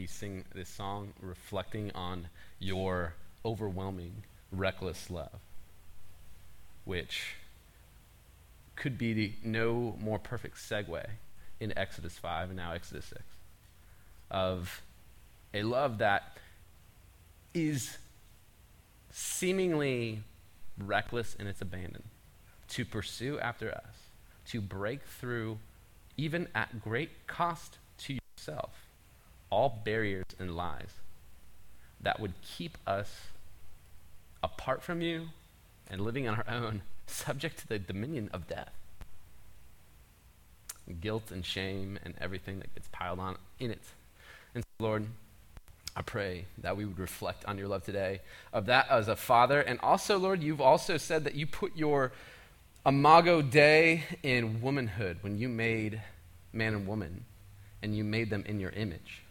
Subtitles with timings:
[0.00, 2.26] we sing this song reflecting on
[2.58, 3.12] your
[3.44, 5.40] overwhelming, reckless love,
[6.86, 7.34] which
[8.76, 11.04] could be no more perfect segue
[11.60, 13.20] in Exodus 5 and now Exodus 6
[14.30, 14.80] of
[15.52, 16.38] a love that
[17.52, 17.98] is
[19.12, 20.22] seemingly
[20.78, 22.04] reckless in its abandon
[22.68, 24.08] to pursue after us,
[24.46, 25.58] to break through,
[26.16, 28.89] even at great cost to yourself,
[29.50, 30.90] all barriers and lies
[32.00, 33.28] that would keep us
[34.42, 35.28] apart from you
[35.90, 38.72] and living on our own, subject to the dominion of death.
[41.00, 43.82] Guilt and shame and everything that gets piled on in it.
[44.54, 45.06] And so, Lord,
[45.94, 48.20] I pray that we would reflect on your love today,
[48.52, 49.60] of that as a father.
[49.60, 52.12] And also, Lord, you've also said that you put your
[52.86, 56.00] imago Dei in womanhood when you made
[56.52, 57.24] man and woman
[57.82, 59.22] and you made them in your image.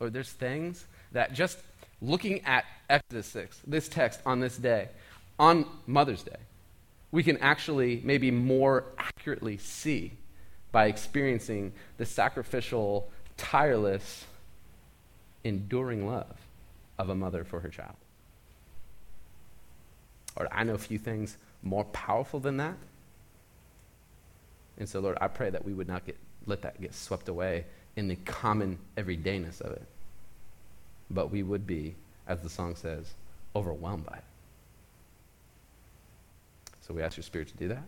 [0.00, 1.58] Lord, there's things that just
[2.02, 4.88] looking at Exodus 6, this text on this day,
[5.38, 6.36] on Mother's Day,
[7.10, 10.12] we can actually maybe more accurately see
[10.72, 14.24] by experiencing the sacrificial, tireless,
[15.44, 16.36] enduring love
[16.98, 17.96] of a mother for her child.
[20.36, 22.76] Or I know a few things more powerful than that.
[24.78, 27.64] And so, Lord, I pray that we would not get, let that get swept away
[27.96, 29.86] in the common everydayness of it.
[31.10, 31.94] But we would be,
[32.28, 33.14] as the song says,
[33.54, 34.24] overwhelmed by it.
[36.86, 37.82] So we ask your Spirit to do that,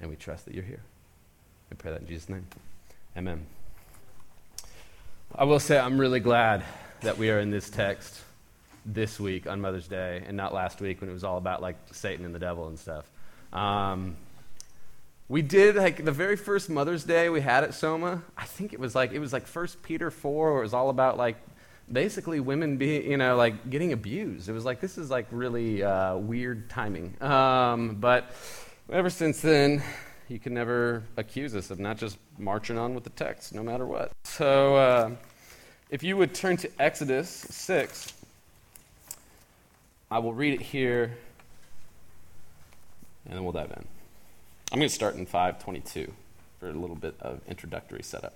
[0.00, 0.82] and we trust that you're here.
[1.70, 2.46] We pray that in Jesus' name.
[3.16, 3.46] Amen.
[5.34, 6.64] I will say I'm really glad
[7.02, 8.20] that we are in this text
[8.86, 11.76] this week on Mother's Day and not last week when it was all about like
[11.92, 13.04] Satan and the devil and stuff.
[13.52, 14.16] Um,
[15.28, 18.22] we did like the very first Mother's Day we had at Soma.
[18.36, 20.90] I think it was like it was like First Peter four, where it was all
[20.90, 21.36] about like
[21.90, 24.48] basically women being you know like getting abused.
[24.48, 27.20] It was like this is like really uh, weird timing.
[27.22, 28.30] Um, but
[28.90, 29.82] ever since then,
[30.28, 33.86] you can never accuse us of not just marching on with the text, no matter
[33.86, 34.12] what.
[34.24, 34.76] So.
[34.76, 35.10] Uh,
[35.90, 38.14] if you would turn to Exodus 6,
[40.10, 41.16] I will read it here
[43.26, 43.93] and then we'll dive in.
[44.74, 46.12] I'm going to start in 522
[46.58, 48.34] for a little bit of introductory setup.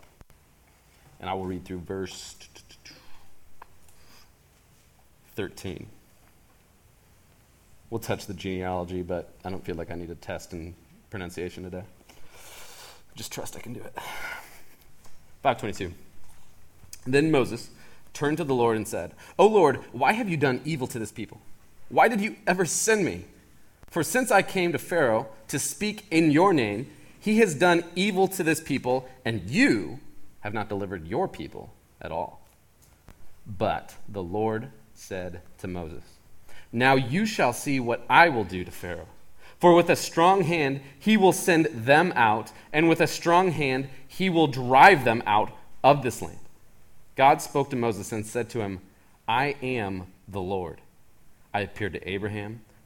[1.19, 2.37] And I will read through verse
[5.35, 5.89] 13.
[7.91, 10.77] We'll touch the genealogy, but I don't feel like I need a test in
[11.11, 11.83] pronunciation today.
[13.17, 13.93] Just trust I can do it.
[15.43, 15.93] 522.
[17.05, 17.71] Then Moses
[18.15, 19.11] turned to the Lord and said,
[19.41, 21.41] O Lord, why have you done evil to this people?
[21.89, 23.25] Why did you ever send me?
[23.91, 28.29] For since I came to Pharaoh to speak in your name, he has done evil
[28.29, 30.01] to this people, and you
[30.41, 32.47] have not delivered your people at all.
[33.47, 36.05] But the Lord said to Moses,
[36.71, 39.09] Now you shall see what I will do to Pharaoh.
[39.59, 43.89] For with a strong hand he will send them out, and with a strong hand
[44.07, 45.51] he will drive them out
[45.83, 46.39] of this land.
[47.17, 48.81] God spoke to Moses and said to him,
[49.27, 50.81] I am the Lord.
[51.53, 52.61] I appeared to Abraham,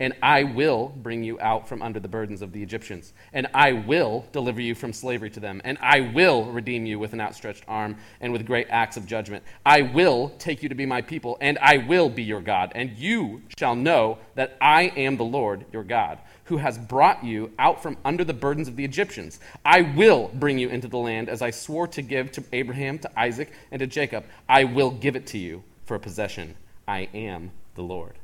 [0.00, 3.72] and I will bring you out from under the burdens of the Egyptians, and I
[3.72, 7.64] will deliver you from slavery to them, and I will redeem you with an outstretched
[7.68, 9.44] arm and with great acts of judgment.
[9.64, 12.90] I will take you to be my people, and I will be your God, and
[12.98, 16.18] you shall know that I am the Lord your God
[16.50, 19.38] who has brought you out from under the burdens of the Egyptians.
[19.64, 23.20] I will bring you into the land as I swore to give to Abraham, to
[23.20, 24.24] Isaac, and to Jacob.
[24.48, 26.56] I will give it to you for a possession.
[26.88, 28.19] I am the Lord.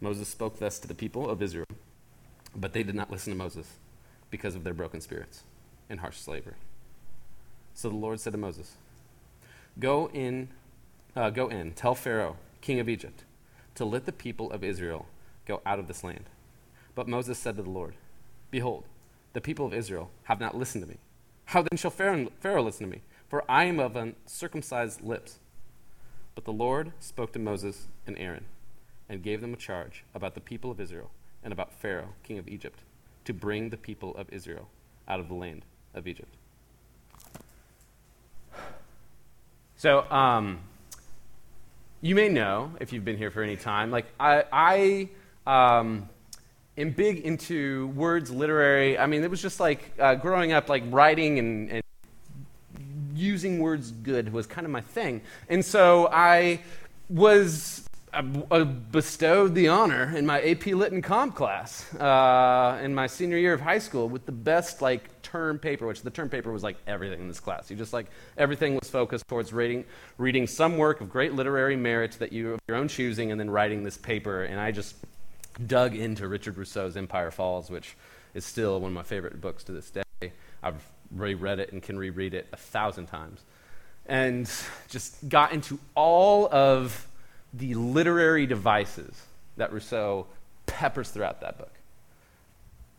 [0.00, 1.66] Moses spoke thus to the people of Israel,
[2.54, 3.76] but they did not listen to Moses
[4.30, 5.42] because of their broken spirits
[5.88, 6.54] and harsh slavery.
[7.74, 8.76] So the Lord said to Moses,
[9.78, 10.48] Go in,
[11.14, 13.24] uh, go in, tell Pharaoh, king of Egypt,
[13.74, 15.06] to let the people of Israel
[15.46, 16.24] go out of this land.
[16.94, 17.94] But Moses said to the Lord,
[18.50, 18.84] Behold,
[19.32, 20.98] the people of Israel have not listened to me.
[21.46, 23.02] How then shall Pharaoh, Pharaoh listen to me?
[23.28, 25.38] For I am of uncircumcised lips
[26.34, 28.46] but the Lord spoke to Moses and Aaron
[29.10, 31.10] and gave them a charge about the people of Israel
[31.42, 32.78] and about Pharaoh, king of Egypt,
[33.24, 34.68] to bring the people of Israel
[35.08, 35.64] out of the land
[35.94, 36.32] of Egypt.
[39.76, 40.60] So, um,
[42.00, 45.08] you may know, if you've been here for any time, like I, I
[45.46, 46.08] um,
[46.78, 48.96] am big into words, literary.
[48.96, 51.82] I mean, it was just like uh, growing up, like writing and, and
[53.14, 55.22] using words good was kind of my thing.
[55.48, 56.60] And so I
[57.08, 63.06] was uh, bestowed the honor in my AP Lit and Comp class uh, in my
[63.06, 66.52] senior year of high school with the best like term paper, which the term paper
[66.52, 67.70] was like everything in this class.
[67.70, 69.84] You just like everything was focused towards reading,
[70.18, 73.50] reading some work of great literary merit that you of your own choosing, and then
[73.50, 74.44] writing this paper.
[74.44, 74.96] And I just
[75.66, 77.96] dug into Richard Russo's Empire Falls, which
[78.34, 80.32] is still one of my favorite books to this day.
[80.62, 80.84] I've
[81.14, 83.40] reread it and can reread it a thousand times,
[84.06, 84.50] and
[84.88, 87.06] just got into all of
[87.52, 89.22] the literary devices
[89.56, 90.26] that Russo
[90.66, 91.72] peppers throughout that book.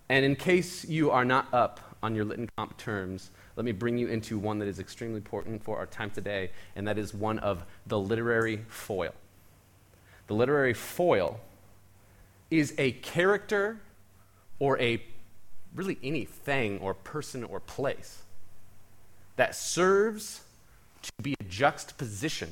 [0.09, 3.71] And in case you are not up on your lit and comp terms, let me
[3.71, 7.13] bring you into one that is extremely important for our time today, and that is
[7.13, 9.13] one of the literary foil.
[10.27, 11.39] The literary foil
[12.49, 13.79] is a character
[14.59, 15.01] or a
[15.73, 18.23] really anything or person or place
[19.37, 20.41] that serves
[21.01, 22.51] to be a juxtaposition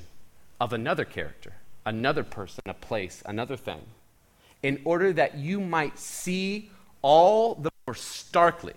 [0.61, 1.53] of another character
[1.85, 3.81] another person, a place, another thing,
[4.63, 6.69] in order that you might see
[7.01, 8.73] all the more starkly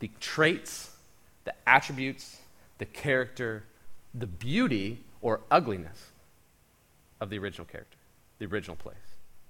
[0.00, 0.90] the traits,
[1.44, 2.38] the attributes,
[2.78, 3.64] the character,
[4.12, 6.10] the beauty or ugliness
[7.20, 7.96] of the original character,
[8.38, 8.96] the original place,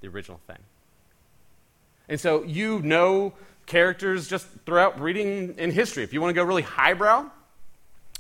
[0.00, 0.58] the original thing.
[2.08, 3.32] And so you know
[3.67, 6.05] characters just throughout reading in history.
[6.05, 7.31] If you want to go really highbrow,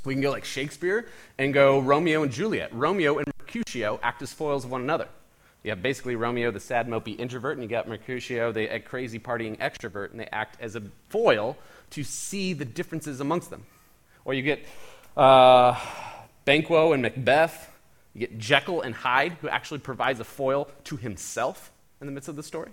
[0.04, 1.06] we can go like Shakespeare
[1.38, 2.74] and go Romeo and Juliet.
[2.74, 5.06] Romeo and Mercutio act as foils of one another.
[5.62, 9.56] You have basically Romeo, the sad, mopey introvert, and you got Mercutio, the crazy partying
[9.58, 11.56] extrovert, and they act as a foil
[11.90, 13.64] to see the differences amongst them.
[14.24, 14.66] Or you get
[15.16, 15.80] uh,
[16.44, 17.70] Banquo and Macbeth.
[18.12, 22.28] You get Jekyll and Hyde, who actually provides a foil to himself in the midst
[22.28, 22.70] of the story.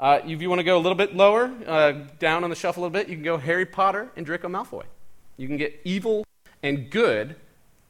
[0.00, 2.78] Uh, if you want to go a little bit lower, uh, down on the shelf
[2.78, 4.84] a little bit, you can go Harry Potter and Draco Malfoy.
[5.36, 6.24] You can get evil
[6.62, 7.36] and good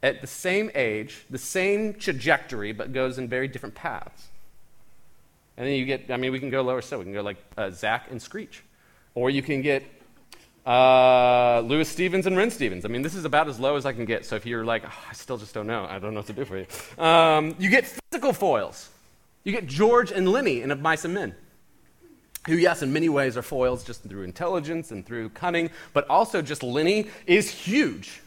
[0.02, 4.28] at the same age, the same trajectory, but goes in very different paths.
[5.56, 6.98] And then you get, I mean, we can go lower still.
[6.98, 8.62] We can go like uh, Zack and Screech.
[9.14, 9.84] Or you can get
[10.66, 12.84] uh, Louis Stevens and Ren Stevens.
[12.84, 14.24] I mean, this is about as low as I can get.
[14.24, 16.32] So if you're like, oh, I still just don't know, I don't know what to
[16.32, 17.04] do for you.
[17.04, 18.88] Um, you get physical foils.
[19.44, 21.34] You get George and Lenny in Of Mice and Men,
[22.46, 26.42] who, yes, in many ways are foils just through intelligence and through cunning, but also
[26.42, 28.20] just Lenny is huge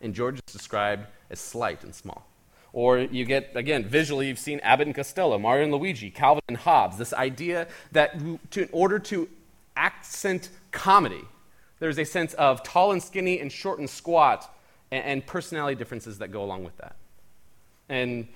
[0.00, 2.26] and George is described as slight and small.
[2.72, 6.58] Or you get, again, visually, you've seen Abbott and Costello, Mario and Luigi, Calvin and
[6.58, 8.20] Hobbes, this idea that
[8.50, 9.28] to, in order to
[9.76, 11.24] accent comedy,
[11.78, 14.54] there's a sense of tall and skinny and short and squat
[14.90, 16.96] and, and personality differences that go along with that.
[17.88, 18.28] And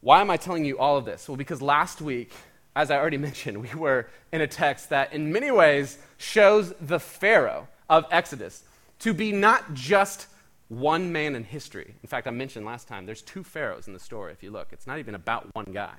[0.00, 1.28] why am I telling you all of this?
[1.28, 2.32] Well, because last week,
[2.74, 6.98] as I already mentioned, we were in a text that in many ways shows the
[6.98, 8.62] Pharaoh of Exodus
[9.00, 10.26] to be not just
[10.70, 11.94] one man in history.
[12.00, 14.68] In fact, I mentioned last time, there's two pharaohs in the story, if you look.
[14.72, 15.96] It's not even about one guy,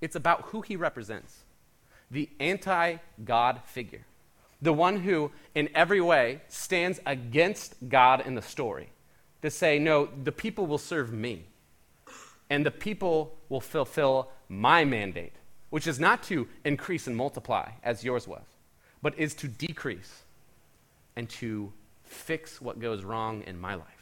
[0.00, 1.44] it's about who he represents
[2.10, 4.06] the anti God figure,
[4.60, 8.90] the one who, in every way, stands against God in the story
[9.42, 11.44] to say, no, the people will serve me,
[12.50, 15.34] and the people will fulfill my mandate,
[15.70, 18.44] which is not to increase and multiply as yours was,
[19.02, 20.22] but is to decrease
[21.16, 21.72] and to
[22.04, 23.93] fix what goes wrong in my life.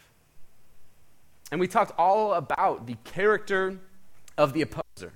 [1.53, 3.79] And we talked all about the character
[4.39, 5.13] of the opposer,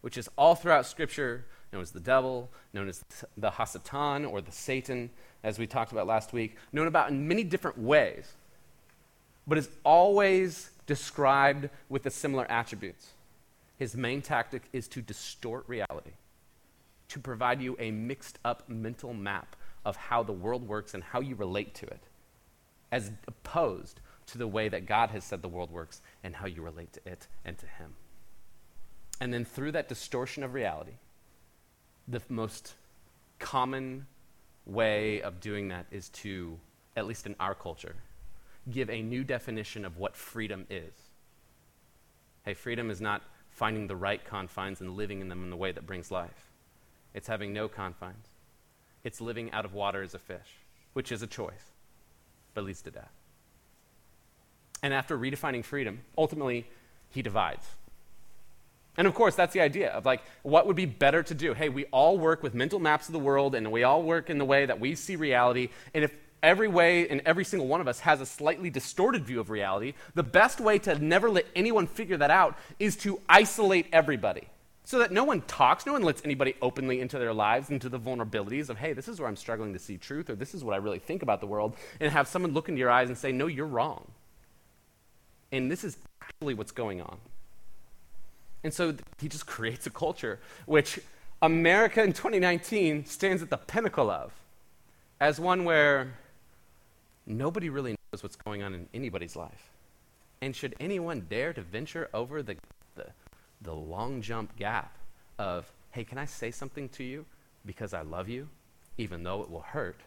[0.00, 3.04] which is all throughout Scripture known as the devil, known as
[3.36, 5.10] the Hasatan or the Satan,
[5.44, 8.32] as we talked about last week, known about in many different ways,
[9.46, 13.10] but is always described with the similar attributes.
[13.76, 16.14] His main tactic is to distort reality,
[17.10, 21.20] to provide you a mixed up mental map of how the world works and how
[21.20, 22.02] you relate to it,
[22.90, 24.00] as opposed
[24.32, 27.00] to the way that God has said the world works and how you relate to
[27.06, 27.94] it and to Him.
[29.20, 30.94] And then through that distortion of reality,
[32.08, 32.74] the most
[33.38, 34.06] common
[34.66, 36.58] way of doing that is to,
[36.96, 37.96] at least in our culture,
[38.70, 40.92] give a new definition of what freedom is.
[42.44, 45.72] Hey, freedom is not finding the right confines and living in them in the way
[45.72, 46.50] that brings life.
[47.14, 48.28] It's having no confines.
[49.02, 50.58] It's living out of water as a fish,
[50.92, 51.72] which is a choice,
[52.54, 53.19] but leads to death.
[54.82, 56.66] And after redefining freedom, ultimately,
[57.10, 57.66] he divides.
[58.96, 61.54] And of course, that's the idea of like, what would be better to do?
[61.54, 64.38] Hey, we all work with mental maps of the world and we all work in
[64.38, 65.68] the way that we see reality.
[65.94, 69.40] And if every way and every single one of us has a slightly distorted view
[69.40, 69.94] of reality.
[70.14, 74.48] The best way to never let anyone figure that out is to isolate everybody
[74.84, 77.98] so that no one talks, no one lets anybody openly into their lives, into the
[77.98, 80.74] vulnerabilities of, hey, this is where I'm struggling to see truth, or this is what
[80.74, 83.30] I really think about the world, and have someone look into your eyes and say,
[83.30, 84.10] no, you're wrong.
[85.52, 87.18] And this is actually what's going on.
[88.62, 91.00] And so he just creates a culture which
[91.42, 94.32] America in 2019 stands at the pinnacle of
[95.20, 96.12] as one where
[97.26, 99.70] nobody really knows what's going on in anybody's life.
[100.42, 102.56] And should anyone dare to venture over the,
[102.94, 103.06] the,
[103.60, 104.96] the long jump gap
[105.38, 107.26] of, hey, can I say something to you
[107.66, 108.48] because I love you,
[108.96, 110.00] even though it will hurt,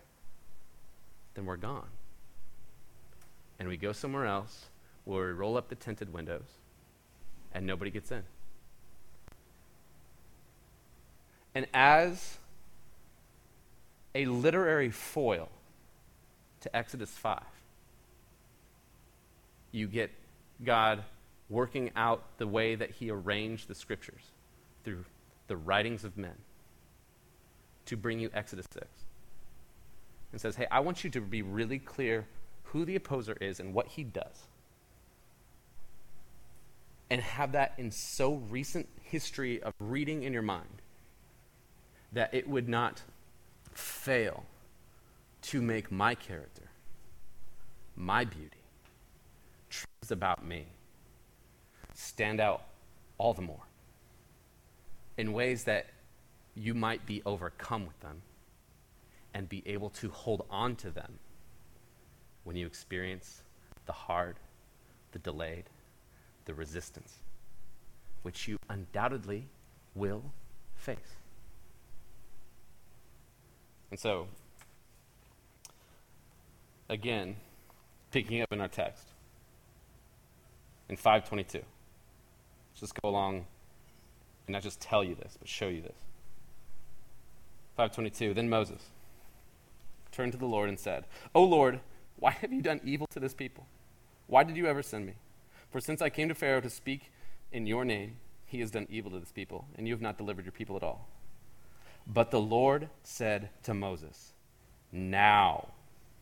[1.35, 1.87] then we're gone.
[3.59, 4.65] And we go somewhere else
[5.05, 6.57] where we roll up the tinted windows
[7.53, 8.23] and nobody gets in.
[11.55, 12.37] And as
[14.15, 15.49] a literary foil
[16.61, 17.41] to Exodus 5,
[19.71, 20.11] you get
[20.63, 21.03] God
[21.49, 24.23] working out the way that He arranged the scriptures
[24.83, 25.03] through
[25.47, 26.35] the writings of men
[27.85, 28.87] to bring you Exodus 6.
[30.31, 32.25] And says, hey, I want you to be really clear
[32.63, 34.47] who the opposer is and what he does.
[37.13, 40.81] And have that in so recent history of reading in your mind
[42.11, 43.03] that it would not
[43.71, 44.45] fail
[45.43, 46.71] to make my character,
[47.95, 48.63] my beauty,
[49.69, 50.65] truths about me,
[51.93, 52.63] stand out
[53.19, 53.67] all the more
[55.15, 55.85] in ways that
[56.55, 58.23] you might be overcome with them
[59.35, 61.19] and be able to hold on to them
[62.43, 63.43] when you experience
[63.85, 64.37] the hard,
[65.11, 65.69] the delayed,
[66.45, 67.17] the resistance,
[68.21, 69.45] which you undoubtedly
[69.95, 70.23] will
[70.75, 70.97] face.
[73.91, 74.27] And so,
[76.89, 77.35] again,
[78.11, 79.05] picking up in our text,
[80.89, 83.45] in 522, let's just go along
[84.47, 85.97] and not just tell you this, but show you this.
[87.77, 88.81] 522, then Moses
[90.11, 91.79] turned to the Lord and said, O Lord,
[92.17, 93.65] why have you done evil to this people?
[94.27, 95.13] Why did you ever send me?
[95.73, 97.11] For since I came to Pharaoh to speak
[97.51, 100.45] in your name, he has done evil to this people, and you have not delivered
[100.45, 101.09] your people at all.
[102.05, 104.33] But the Lord said to Moses,
[104.91, 105.69] Now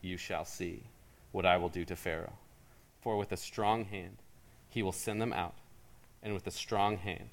[0.00, 0.84] you shall see
[1.32, 2.32] what I will do to Pharaoh.
[3.02, 4.22] For with a strong hand
[4.70, 5.56] he will send them out,
[6.22, 7.28] and with a strong hand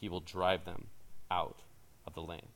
[0.00, 0.86] he will drive them
[1.30, 1.60] out
[2.06, 2.48] of the land.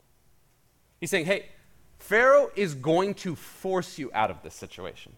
[1.01, 1.51] He's saying, Hey,
[1.99, 5.13] Pharaoh is going to force you out of this situation.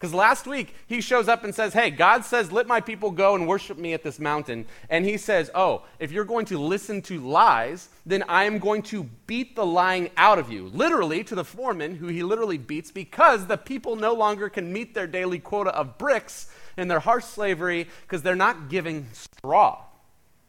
[0.00, 3.34] Because last week, he shows up and says, Hey, God says, let my people go
[3.34, 4.64] and worship me at this mountain.
[4.88, 8.80] And he says, Oh, if you're going to listen to lies, then I am going
[8.84, 10.68] to beat the lying out of you.
[10.68, 14.94] Literally, to the foreman, who he literally beats because the people no longer can meet
[14.94, 19.82] their daily quota of bricks in their harsh slavery because they're not giving straw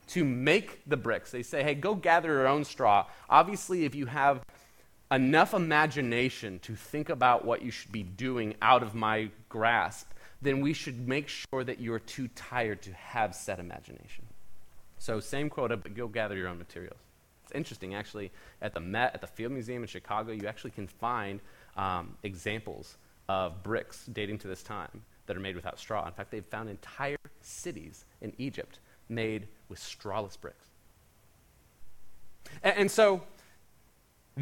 [0.07, 1.29] to make the bricks.
[1.29, 3.05] They say, Hey, go gather your own straw.
[3.29, 4.39] Obviously, if you have
[5.11, 10.09] enough imagination to think about what you should be doing out of my grasp,
[10.41, 14.25] then we should make sure that you're too tired to have said imagination.
[14.97, 16.99] So, same quota, but go gather your own materials.
[17.43, 20.87] It's interesting, actually, at the Met, at the Field Museum in Chicago, you actually can
[20.87, 21.39] find
[21.75, 26.05] um, examples of bricks dating to this time that are made without straw.
[26.07, 30.65] In fact, they've found entire cities in Egypt made with strawless bricks.
[32.63, 33.21] And, and so,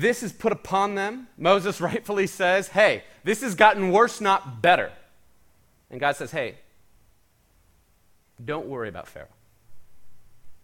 [0.02, 1.28] this is put upon them.
[1.38, 4.92] Moses rightfully says, Hey, this has gotten worse, not better.
[5.90, 6.56] And God says, Hey,
[8.44, 9.28] don't worry about Pharaoh.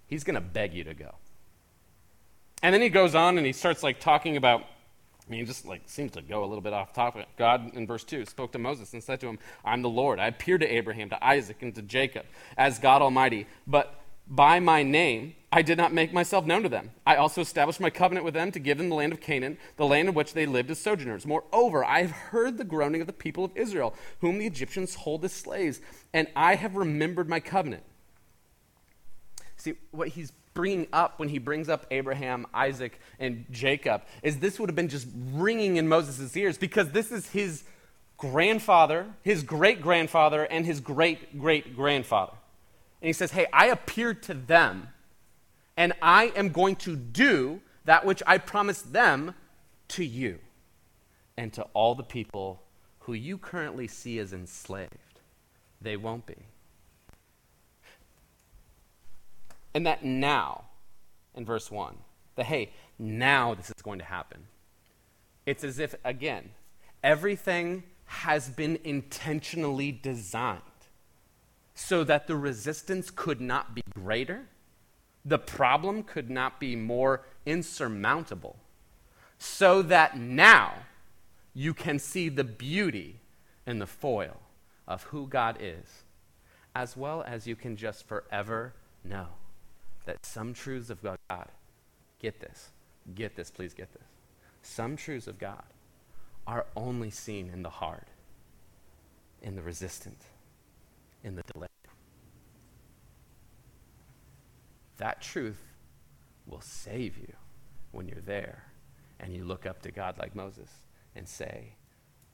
[0.08, 1.16] He's going to beg you to go.
[2.62, 4.64] And then he goes on and he starts like talking about
[5.28, 7.26] I mean, just like seems to go a little bit off topic.
[7.36, 10.20] God in verse 2 spoke to Moses and said to him, I'm the Lord.
[10.20, 12.26] I appeared to Abraham, to Isaac, and to Jacob
[12.58, 13.48] as God Almighty.
[13.66, 16.92] But by my name I did not make myself known to them.
[17.08, 19.86] I also established my covenant with them to give them the land of Canaan, the
[19.86, 21.26] land in which they lived as sojourners.
[21.26, 25.24] Moreover, I have heard the groaning of the people of Israel, whom the Egyptians hold
[25.24, 25.80] as slaves,
[26.14, 27.84] and I have remembered my covenant.
[29.56, 34.60] See, what he's bringing up when he brings up Abraham, Isaac, and Jacob is this
[34.60, 37.64] would have been just ringing in Moses' ears because this is his
[38.18, 42.34] grandfather, his great grandfather, and his great great grandfather.
[43.02, 44.90] And he says, Hey, I appeared to them,
[45.78, 49.36] and I am going to do that which I promised them
[49.90, 50.40] to you
[51.38, 52.62] and to all the people
[53.00, 55.20] who you currently see as enslaved.
[55.82, 56.48] They won't be.
[59.74, 60.66] And that now,
[61.36, 61.98] in verse 1,
[62.36, 64.48] that hey, now this is going to happen.
[65.46, 66.52] It's as if, again,
[67.04, 70.62] everything has been intentionally designed
[71.74, 74.48] so that the resistance could not be greater,
[75.26, 78.58] the problem could not be more insurmountable,
[79.38, 80.74] so that now
[81.54, 83.20] you can see the beauty
[83.66, 84.38] in the foil
[84.88, 86.04] of who God is,
[86.76, 89.28] as well as you can just forever know
[90.06, 91.48] that some truths of God,
[92.20, 92.70] get this,
[93.16, 94.08] get this, please get this.
[94.62, 95.64] Some truths of God
[96.46, 98.06] are only seen in the hard,
[99.42, 100.20] in the resistant,
[101.24, 101.68] in the delay.
[104.98, 105.62] That truth
[106.46, 107.34] will save you
[107.92, 108.64] when you're there
[109.20, 110.70] and you look up to God like Moses
[111.16, 111.76] and say,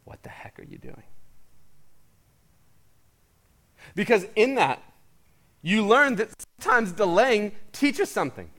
[0.04, 1.04] What the heck are you doing?
[3.96, 4.82] Because in that,
[5.62, 8.50] you learn that sometimes delaying teaches something.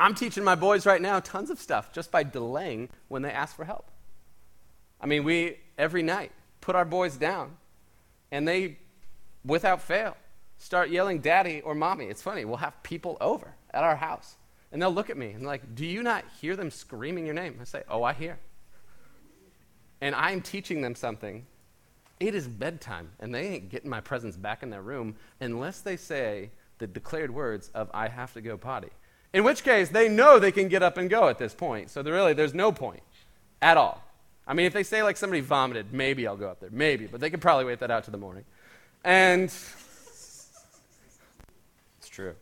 [0.00, 3.54] I'm teaching my boys right now tons of stuff just by delaying when they ask
[3.54, 3.90] for help.
[5.00, 7.56] I mean, we every night put our boys down
[8.30, 8.78] and they,
[9.44, 10.16] without fail,
[10.58, 12.06] start yelling daddy or mommy.
[12.06, 12.44] It's funny.
[12.44, 14.36] We'll have people over at our house
[14.70, 17.58] and they'll look at me and like, Do you not hear them screaming your name?
[17.60, 18.38] I say, Oh, I hear.
[20.00, 21.46] And I'm teaching them something.
[22.18, 25.96] It is bedtime and they ain't getting my presence back in their room unless they
[25.96, 28.90] say the declared words of I have to go potty.
[29.32, 31.90] In which case, they know they can get up and go at this point.
[31.90, 33.02] So really, there's no point
[33.62, 34.02] at all.
[34.46, 36.70] I mean, if they say like somebody vomited, maybe I'll go up there.
[36.70, 37.06] Maybe.
[37.06, 38.44] But they could probably wait that out to the morning.
[39.04, 39.50] And
[42.12, 42.34] true.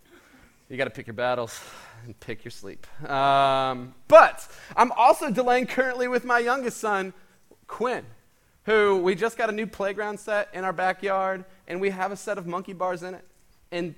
[0.69, 1.61] You got to pick your battles
[2.05, 2.87] and pick your sleep.
[3.09, 7.13] Um, but I'm also delaying currently with my youngest son,
[7.69, 8.05] Quinn,
[8.65, 12.17] who we just got a new playground set in our backyard, and we have a
[12.17, 13.25] set of monkey bars in it.
[13.71, 13.95] And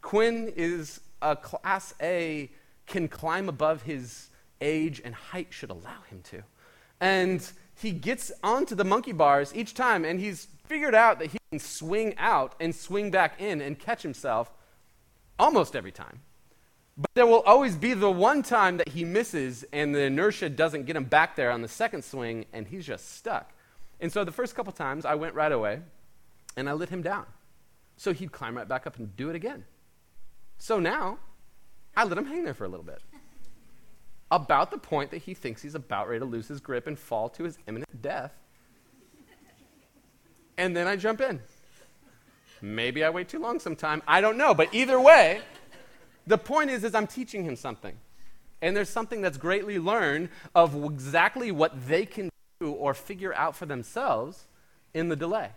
[0.00, 2.48] Quinn is a class A,
[2.86, 4.30] can climb above his
[4.60, 6.42] age and height should allow him to.
[7.00, 11.38] And he gets onto the monkey bars each time, and he's figured out that he
[11.50, 14.52] can swing out and swing back in and catch himself
[15.38, 16.20] almost every time.
[16.98, 20.86] But there will always be the one time that he misses, and the inertia doesn't
[20.86, 23.52] get him back there on the second swing, and he's just stuck.
[24.00, 25.80] And so the first couple times, I went right away,
[26.56, 27.26] and I let him down.
[27.98, 29.64] So he'd climb right back up and do it again.
[30.58, 31.18] So now,
[31.94, 33.02] I let him hang there for a little bit.
[34.30, 37.28] About the point that he thinks he's about ready to lose his grip and fall
[37.30, 38.32] to his imminent death.
[40.58, 41.40] And then I jump in.
[42.62, 44.02] Maybe I wait too long sometime.
[44.06, 44.54] I don't know.
[44.54, 45.40] But either way,
[46.26, 47.96] the point is, is I'm teaching him something.
[48.62, 53.54] And there's something that's greatly learned of exactly what they can do or figure out
[53.54, 54.46] for themselves
[54.94, 55.50] in the delay.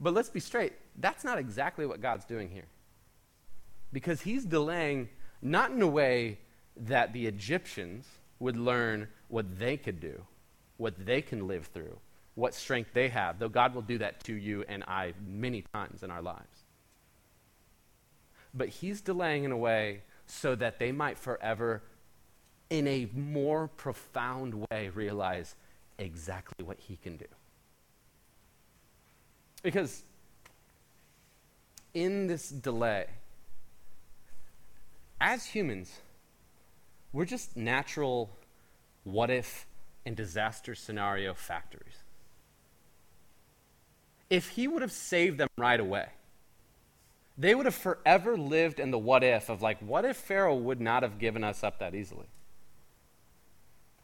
[0.00, 2.66] But let's be straight, that's not exactly what God's doing here
[3.92, 5.08] because he's delaying
[5.40, 6.38] not in a way
[6.76, 8.06] that the Egyptians
[8.38, 10.22] would learn what they could do,
[10.76, 11.98] what they can live through,
[12.38, 16.04] what strength they have, though God will do that to you and I many times
[16.04, 16.62] in our lives.
[18.54, 21.82] But he's delaying in a way so that they might forever,
[22.70, 25.56] in a more profound way, realize
[25.98, 27.26] exactly what he can do.
[29.64, 30.04] Because
[31.92, 33.06] in this delay,
[35.20, 35.90] as humans,
[37.12, 38.30] we're just natural
[39.02, 39.66] what if
[40.06, 42.04] and disaster scenario factories.
[44.30, 46.06] If he would have saved them right away,
[47.36, 50.80] they would have forever lived in the what if of like, what if Pharaoh would
[50.80, 52.26] not have given us up that easily?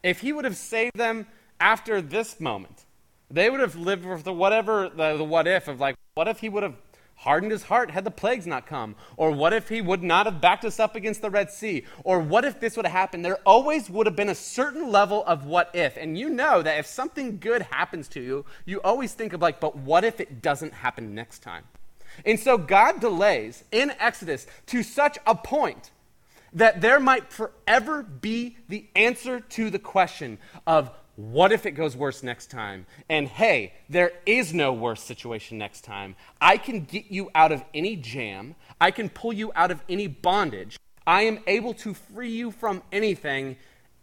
[0.01, 1.27] If he would have saved them
[1.59, 2.85] after this moment,
[3.29, 6.39] they would have lived with the whatever, the, the what if of like, what if
[6.39, 6.84] he would have
[7.15, 8.95] hardened his heart had the plagues not come?
[9.17, 11.83] Or what if he would not have backed us up against the Red Sea?
[12.03, 13.25] Or what if this would have happened?
[13.25, 15.97] There always would have been a certain level of what if.
[15.97, 19.59] And you know that if something good happens to you, you always think of like,
[19.59, 21.63] but what if it doesn't happen next time?
[22.25, 25.91] And so God delays in Exodus to such a point
[26.53, 31.95] that there might forever be the answer to the question of what if it goes
[31.95, 32.85] worse next time?
[33.09, 36.15] And hey, there is no worse situation next time.
[36.41, 38.55] I can get you out of any jam.
[38.81, 40.77] I can pull you out of any bondage.
[41.07, 43.55] I am able to free you from anything,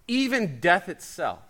[0.08, 1.40] even death itself.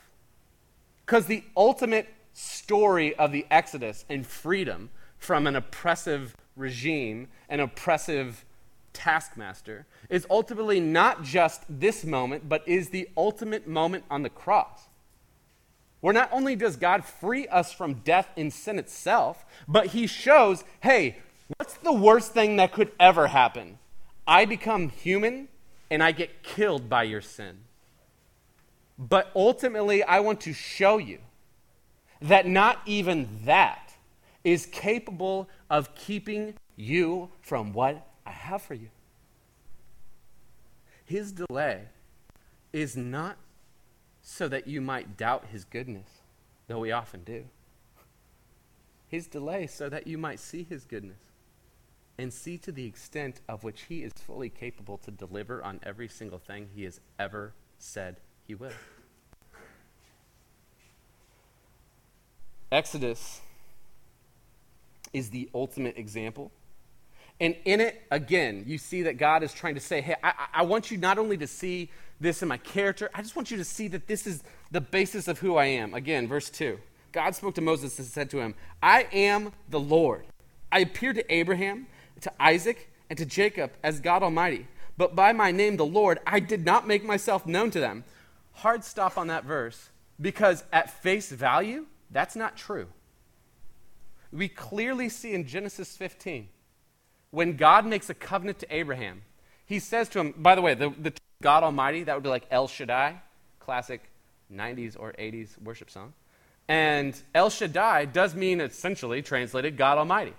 [1.06, 8.44] Because the ultimate story of the Exodus and freedom from an oppressive regime, an oppressive
[8.92, 14.88] taskmaster, is ultimately not just this moment, but is the ultimate moment on the cross
[16.02, 20.64] where not only does God free us from death in sin itself, but he shows,
[20.80, 21.18] hey,
[21.56, 23.78] what's the worst thing that could ever happen?
[24.26, 25.46] I become human
[25.90, 27.60] and I get killed by your sin.
[28.98, 31.20] But ultimately, I want to show you
[32.20, 33.94] that not even that
[34.42, 38.88] is capable of keeping you from what I have for you.
[41.04, 41.82] His delay
[42.72, 43.36] is not
[44.22, 46.08] so that you might doubt his goodness,
[46.68, 47.44] though we often do.
[49.08, 51.18] His delay so that you might see his goodness
[52.16, 56.08] and see to the extent of which he is fully capable to deliver on every
[56.08, 58.70] single thing he has ever said he will.
[62.70, 63.40] Exodus
[65.12, 66.50] is the ultimate example.
[67.40, 70.62] And in it, again, you see that God is trying to say, hey, I, I,
[70.62, 71.90] want you not only to see
[72.22, 75.28] this in my character, I just want you to see that this is the basis
[75.28, 75.94] of who I am.
[75.94, 76.78] Again, verse 2.
[77.12, 80.24] God spoke to Moses and said to him, I am the Lord.
[80.70, 81.86] I appeared to Abraham,
[82.22, 84.66] to Isaac, and to Jacob as God Almighty.
[84.96, 88.04] But by my name, the Lord, I did not make myself known to them.
[88.52, 92.88] Hard stop on that verse because at face value, that's not true.
[94.32, 96.48] We clearly see in Genesis 15
[97.30, 99.22] when God makes a covenant to Abraham,
[99.66, 102.46] he says to him, by the way, the, the God Almighty, that would be like
[102.50, 103.20] El Shaddai,
[103.60, 104.08] classic
[104.52, 106.14] 90s or 80s worship song.
[106.68, 110.32] And El Shaddai does mean essentially translated God Almighty.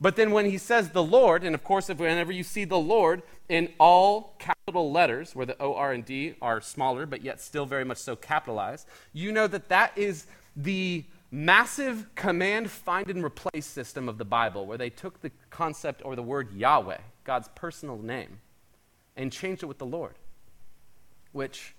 [0.00, 3.22] But then when he says the Lord, and of course, whenever you see the Lord
[3.48, 7.66] in all capital letters, where the O, R, and D are smaller, but yet still
[7.66, 13.66] very much so capitalized, you know that that is the massive command, find, and replace
[13.66, 17.98] system of the Bible, where they took the concept or the word Yahweh, God's personal
[17.98, 18.40] name,
[19.20, 20.14] and changed it with the Lord,
[21.32, 21.74] which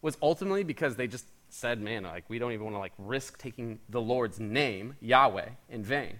[0.00, 3.38] was ultimately because they just said, man, like we don't even want to like risk
[3.38, 6.18] taking the Lord's name, Yahweh, in vain.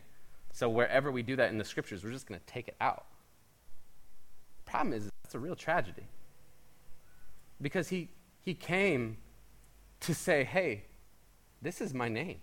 [0.52, 3.06] So wherever we do that in the scriptures, we're just going to take it out.
[4.66, 6.04] Problem is, it's a real tragedy.
[7.62, 8.10] Because he,
[8.44, 9.16] he came
[10.00, 10.84] to say, hey,
[11.62, 12.40] this is my name.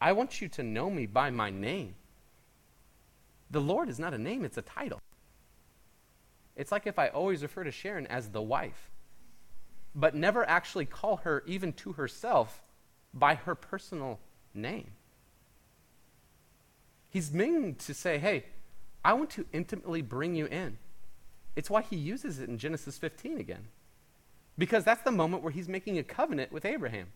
[0.00, 1.96] I want you to know me by my name.
[3.50, 5.00] The Lord is not a name, it's a title.
[6.56, 8.90] It's like if I always refer to Sharon as the wife,
[9.94, 12.62] but never actually call her, even to herself,
[13.12, 14.18] by her personal
[14.52, 14.90] name.
[17.10, 18.44] He's meaning to say, hey,
[19.04, 20.78] I want to intimately bring you in.
[21.54, 23.68] It's why he uses it in Genesis 15 again.
[24.58, 27.08] Because that's the moment where he's making a covenant with Abraham.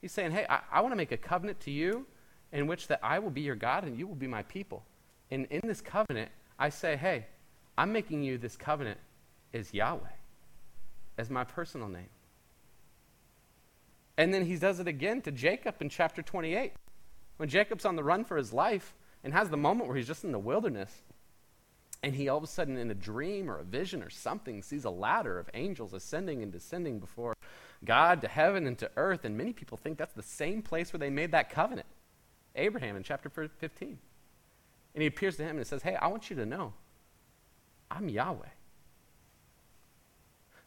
[0.00, 2.06] He's saying, hey, I, I want to make a covenant to you
[2.52, 4.84] in which that I will be your God and you will be my people.
[5.30, 7.26] And in this covenant, I say, hey,
[7.76, 8.98] I'm making you this covenant
[9.52, 10.00] as Yahweh,
[11.18, 12.08] as my personal name.
[14.16, 16.72] And then he does it again to Jacob in chapter 28.
[17.36, 20.24] When Jacob's on the run for his life and has the moment where he's just
[20.24, 21.02] in the wilderness,
[22.02, 24.84] and he all of a sudden, in a dream or a vision or something, sees
[24.84, 27.34] a ladder of angels ascending and descending before
[27.84, 29.24] God to heaven and to earth.
[29.24, 31.86] And many people think that's the same place where they made that covenant.
[32.54, 33.98] Abraham in chapter 15.
[34.94, 36.74] And he appears to him and says, Hey, I want you to know
[37.90, 38.48] I'm Yahweh.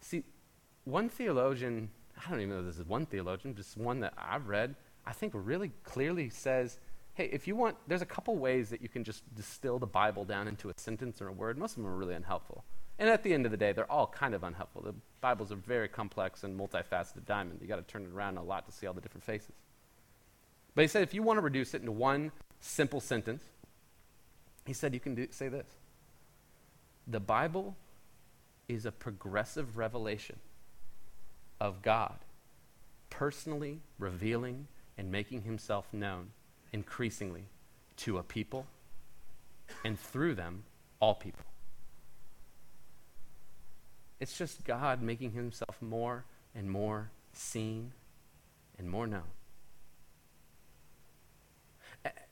[0.01, 0.23] See,
[0.85, 4.47] one theologian, I don't even know if this is one theologian, just one that I've
[4.47, 4.75] read,
[5.05, 6.79] I think really clearly says,
[7.13, 10.23] hey, if you want, there's a couple ways that you can just distill the Bible
[10.23, 11.57] down into a sentence or a word.
[11.57, 12.63] Most of them are really unhelpful.
[12.99, 14.81] And at the end of the day, they're all kind of unhelpful.
[14.81, 17.59] The Bible's a very complex and multifaceted diamond.
[17.61, 19.53] You've got to turn it around a lot to see all the different faces.
[20.75, 23.43] But he said if you want to reduce it into one simple sentence,
[24.65, 25.67] he said you can do, say this
[27.07, 27.75] The Bible
[28.67, 30.39] is a progressive revelation
[31.61, 32.17] of God
[33.09, 34.67] personally revealing
[34.97, 36.31] and making himself known
[36.73, 37.45] increasingly
[37.97, 38.65] to a people
[39.85, 40.63] and through them,
[40.99, 41.45] all people.
[44.19, 47.93] It's just God making himself more and more seen
[48.77, 49.23] and more known.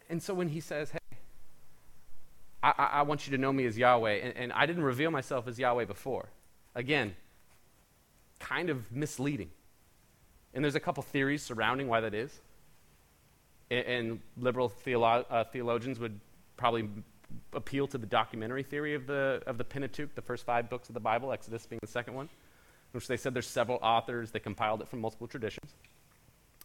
[0.09, 0.99] And so when he says, hey,
[2.65, 5.47] I, I want you to know me as Yahweh, and, and I didn't reveal myself
[5.47, 6.29] as Yahweh before,
[6.73, 7.15] again,
[8.39, 9.51] kind of misleading.
[10.53, 12.41] And there's a couple theories surrounding why that is.
[13.69, 16.19] And, and liberal theolo- uh, theologians would
[16.57, 16.89] probably
[17.53, 20.93] appeal to the documentary theory of the, of the Pentateuch, the first five books of
[20.93, 22.29] the Bible, Exodus being the second one,
[22.93, 25.73] which they said there's several authors, they compiled it from multiple traditions.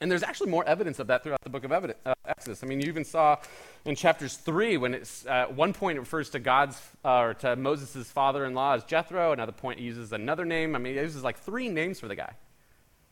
[0.01, 2.63] And there's actually more evidence of that throughout the book of evidence, uh, Exodus.
[2.63, 3.39] I mean, you even saw
[3.85, 7.35] in chapters 3 when it's, uh, at one point it refers to God's, uh, or
[7.35, 9.33] to Moses' father-in-law as Jethro.
[9.33, 10.75] Another point it uses another name.
[10.75, 12.33] I mean, it uses like three names for the guy.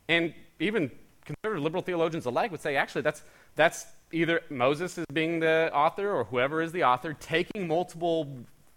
[0.09, 0.91] And even
[1.25, 3.23] conservative liberal theologians alike would say, actually, that's,
[3.55, 8.27] that's either Moses is being the author or whoever is the author taking multiple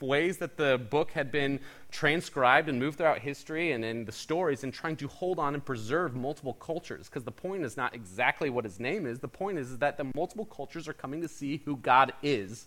[0.01, 1.59] ways that the book had been
[1.91, 5.63] transcribed and moved throughout history and in the stories and trying to hold on and
[5.63, 7.07] preserve multiple cultures.
[7.07, 9.97] Because the point is not exactly what his name is, the point is, is that
[9.97, 12.65] the multiple cultures are coming to see who God is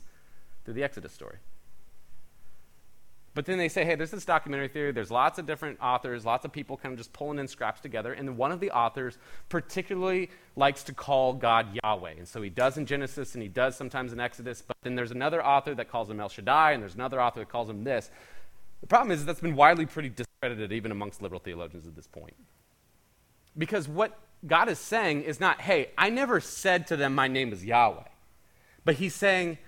[0.64, 1.36] through the Exodus story.
[3.34, 4.92] But then they say, hey, there's this documentary theory.
[4.92, 8.12] There's lots of different authors, lots of people kind of just pulling in scraps together.
[8.12, 9.18] And one of the authors
[9.48, 12.12] particularly likes to call God Yahweh.
[12.16, 14.62] And so he does in Genesis and he does sometimes in Exodus.
[14.62, 17.48] But then there's another author that calls him El Shaddai, and there's another author that
[17.48, 18.08] calls him this.
[18.82, 22.34] The problem is that's been widely pretty discredited even amongst liberal theologians at this point.
[23.58, 24.16] Because what
[24.46, 28.04] God is saying is not, hey, I never said to them, my name is Yahweh.
[28.84, 29.58] But he's saying,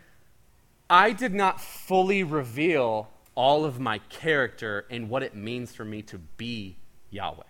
[0.88, 6.02] I did not fully reveal all of my character and what it means for me
[6.02, 6.76] to be
[7.10, 7.44] Yahweh.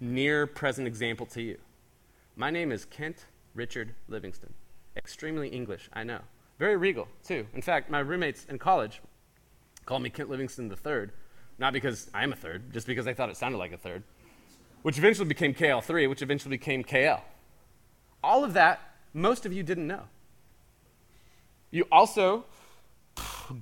[0.00, 1.58] Near present example to you.
[2.36, 4.54] My name is Kent Richard Livingston.
[4.96, 6.20] Extremely English, I know.
[6.58, 7.46] Very regal, too.
[7.54, 9.02] In fact, my roommates in college
[9.84, 11.08] called me Kent Livingston III,
[11.58, 14.04] not because I'm a third, just because they thought it sounded like a third,
[14.82, 17.20] which eventually became KL3, which eventually became KL.
[18.22, 18.80] All of that,
[19.12, 20.04] most of you didn't know.
[21.72, 22.44] You also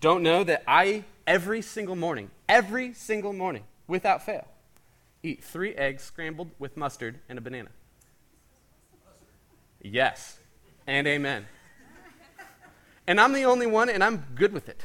[0.01, 4.47] don't know that I, every single morning, every single morning, without fail,
[5.23, 7.71] eat three eggs scrambled with mustard and a banana.
[9.81, 10.39] Yes,
[10.87, 11.47] and amen.
[13.07, 14.85] And I'm the only one, and I'm good with it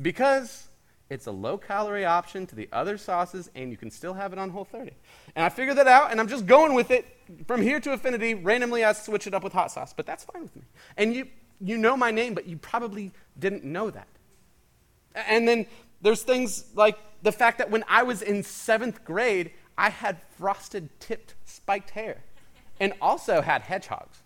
[0.00, 0.68] because
[1.10, 4.38] it's a low calorie option to the other sauces, and you can still have it
[4.38, 4.92] on Whole 30.
[5.36, 7.06] And I figured that out, and I'm just going with it
[7.46, 8.34] from here to affinity.
[8.34, 10.62] Randomly, I switch it up with hot sauce, but that's fine with me.
[10.96, 11.26] And you,
[11.60, 14.08] you know my name, but you probably didn't know that.
[15.14, 15.66] And then
[16.00, 20.88] there's things like the fact that when I was in seventh grade, I had frosted
[21.00, 22.22] tipped spiked hair
[22.80, 24.18] and also had hedgehogs.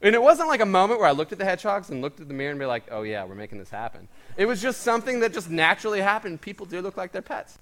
[0.00, 2.28] And it wasn't like a moment where I looked at the hedgehogs and looked at
[2.28, 4.06] the mirror and be like, oh yeah, we're making this happen.
[4.36, 6.40] It was just something that just naturally happened.
[6.40, 7.58] People do look like their pets.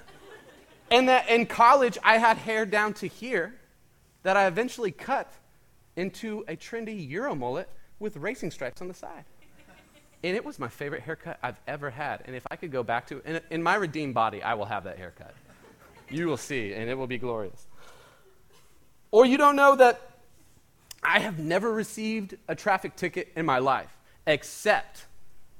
[0.90, 3.54] and that in college, I had hair down to here
[4.22, 5.32] that I eventually cut
[5.96, 7.70] into a trendy Euro mullet
[8.04, 9.24] with racing stripes on the side.
[10.22, 12.22] And it was my favorite haircut I've ever had.
[12.26, 14.84] And if I could go back to in, in my redeemed body, I will have
[14.84, 15.34] that haircut.
[16.10, 17.66] You will see, and it will be glorious.
[19.10, 20.00] Or you don't know that
[21.02, 25.06] I have never received a traffic ticket in my life, except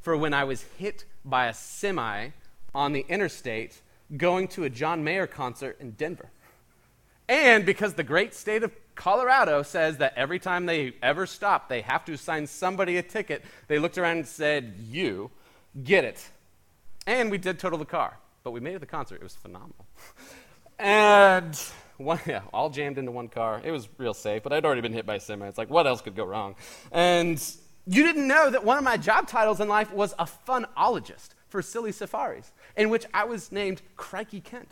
[0.02, 2.28] for when I was hit by a semi
[2.74, 3.80] on the interstate
[4.18, 6.28] going to a John Mayer concert in Denver.
[7.26, 11.80] And because the great state of Colorado says that every time they ever stop, they
[11.82, 13.44] have to assign somebody a ticket.
[13.68, 15.30] They looked around and said, You
[15.82, 16.28] get it.
[17.06, 19.16] And we did total the car, but we made it to the concert.
[19.16, 19.86] It was phenomenal.
[20.78, 21.60] and
[21.96, 23.60] one, yeah, all jammed into one car.
[23.64, 25.46] It was real safe, but I'd already been hit by a semi.
[25.46, 26.54] It's like, what else could go wrong?
[26.90, 27.42] And
[27.86, 31.62] you didn't know that one of my job titles in life was a funologist for
[31.62, 34.70] Silly Safaris, in which I was named Crikey Kent,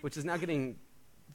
[0.00, 0.76] which is now getting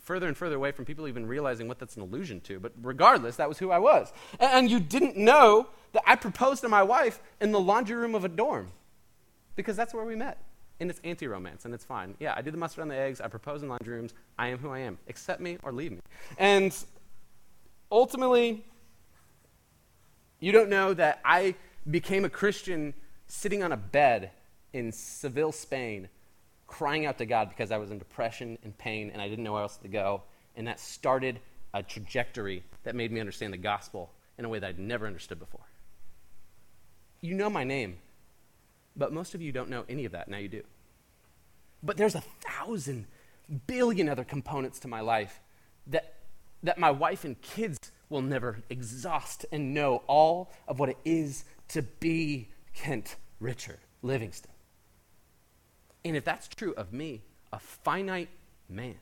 [0.08, 2.62] further and further away from people even realizing what that's an allusion to.
[2.62, 4.14] But regardless, that was who I was.
[4.40, 8.24] And you didn't know that I proposed to my wife in the laundry room of
[8.24, 8.72] a dorm
[9.58, 10.42] because that's where we met.
[10.80, 12.16] And it's anti romance, and it's fine.
[12.20, 13.20] Yeah, I did the mustard on the eggs.
[13.20, 14.14] I propose in laundry rooms.
[14.40, 14.98] I am who I am.
[15.10, 16.00] Accept me or leave me.
[16.38, 16.74] And
[17.92, 18.64] ultimately,
[20.40, 21.56] you don't know that I
[21.90, 22.94] became a Christian
[23.28, 24.32] sitting on a bed
[24.72, 26.08] in Seville, Spain,
[26.68, 29.54] crying out to God because I was in depression and pain and I didn't know
[29.54, 30.24] where else to go.
[30.56, 31.40] And that started
[31.74, 35.40] a trajectory that made me understand the gospel in a way that I'd never understood
[35.40, 35.66] before.
[37.22, 37.98] You know my name,
[38.96, 40.28] but most of you don't know any of that.
[40.28, 40.64] Now you do.
[41.82, 43.08] But there's a thousand
[43.66, 45.40] billion other components to my life
[45.88, 46.16] that,
[46.64, 51.46] that my wife and kids will never exhaust and know all of what it is
[51.70, 54.52] to be Kent Richard Livingston.
[56.08, 58.30] And if that's true of me, a finite
[58.70, 58.96] man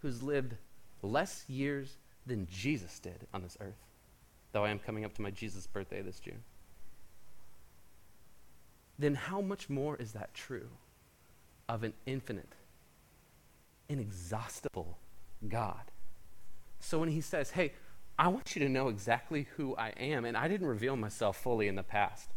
[0.00, 0.54] who's lived
[1.00, 3.86] less years than Jesus did on this earth,
[4.52, 6.42] though I am coming up to my Jesus birthday this June,
[8.98, 10.68] then how much more is that true
[11.68, 12.54] of an infinite,
[13.88, 14.98] inexhaustible
[15.48, 15.92] God?
[16.80, 17.74] So when he says, hey,
[18.18, 21.68] I want you to know exactly who I am, and I didn't reveal myself fully
[21.68, 22.30] in the past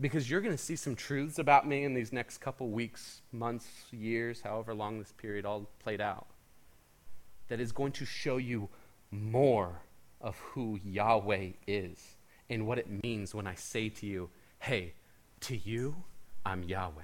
[0.00, 3.66] because you're going to see some truths about me in these next couple weeks, months,
[3.90, 6.26] years, however long this period all played out,
[7.48, 8.68] that is going to show you
[9.10, 9.80] more
[10.20, 12.16] of who Yahweh is
[12.48, 14.94] and what it means when I say to you, hey,
[15.40, 15.96] to you,
[16.44, 17.02] I'm Yahweh.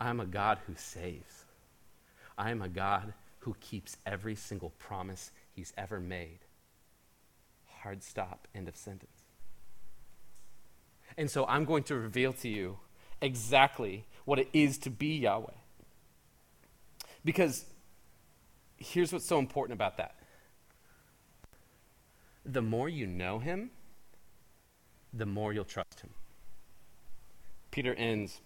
[0.00, 1.44] I'm a God who saves.
[2.38, 6.40] I am a God who keeps every single promise he's ever made.
[7.82, 9.19] hard stop, end of sentence.
[11.16, 12.78] And so I'm going to reveal to you
[13.20, 15.52] exactly what it is to be Yahweh.
[17.24, 17.64] Because
[18.76, 20.14] here's what's so important about that
[22.44, 23.70] the more you know him,
[25.12, 26.10] the more you'll trust him.
[27.70, 28.40] Peter Enns,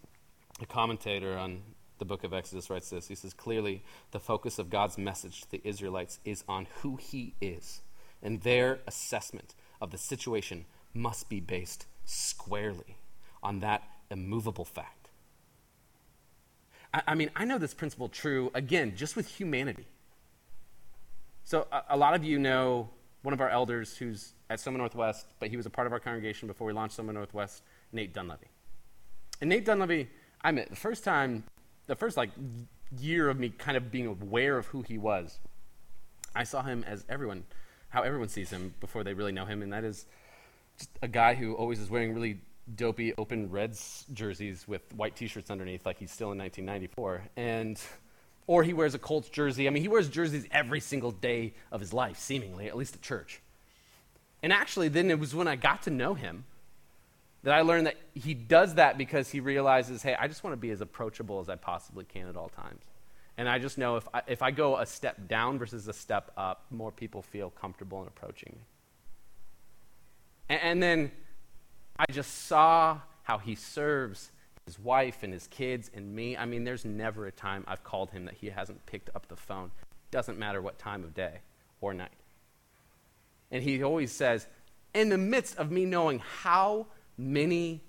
[0.61, 1.63] a commentator on
[1.99, 3.09] the book of Exodus, writes this.
[3.09, 7.35] He says, Clearly, the focus of God's message to the Israelites is on who he
[7.41, 7.83] is,
[8.23, 12.97] and their assessment of the situation must be based squarely
[13.43, 15.09] on that immovable fact.
[16.93, 19.87] I, I mean, I know this principle true, again, just with humanity.
[21.45, 22.89] So, a, a lot of you know
[23.23, 26.01] one of our elders who's at Soma Northwest, but he was a part of our
[26.01, 27.63] congregation before we launched Soma Northwest,
[27.93, 28.49] Nate Dunleavy.
[29.41, 30.09] And Nate Dunleavy,
[30.43, 31.45] I met the first time,
[31.87, 32.31] the first like
[32.99, 35.39] year of me kind of being aware of who he was,
[36.35, 37.45] I saw him as everyone,
[37.89, 40.07] how everyone sees him before they really know him, and that is
[41.03, 42.41] a guy who always is wearing really
[42.77, 47.81] dopey open Reds jerseys with white T-shirts underneath, like he's still in 1994, and
[48.47, 49.67] or he wears a Colts jersey.
[49.67, 53.03] I mean, he wears jerseys every single day of his life, seemingly, at least at
[53.03, 53.41] church.
[54.43, 56.45] And actually, then it was when I got to know him
[57.43, 60.59] that I learned that he does that because he realizes, hey, I just want to
[60.59, 62.83] be as approachable as I possibly can at all times.
[63.37, 66.31] And I just know if I, if I go a step down versus a step
[66.37, 68.63] up, more people feel comfortable in approaching me.
[70.49, 71.11] And, then
[71.99, 74.31] I just saw how he serves
[74.67, 76.37] his wife and his kids and me.
[76.37, 79.37] I mean, there's never a time I've called him that he hasn't picked up the
[79.37, 79.71] phone.
[80.11, 81.41] Doesn't matter what time of day
[81.81, 82.13] or night.
[83.51, 84.47] And he always says,
[84.95, 87.83] in the midst of me knowing how many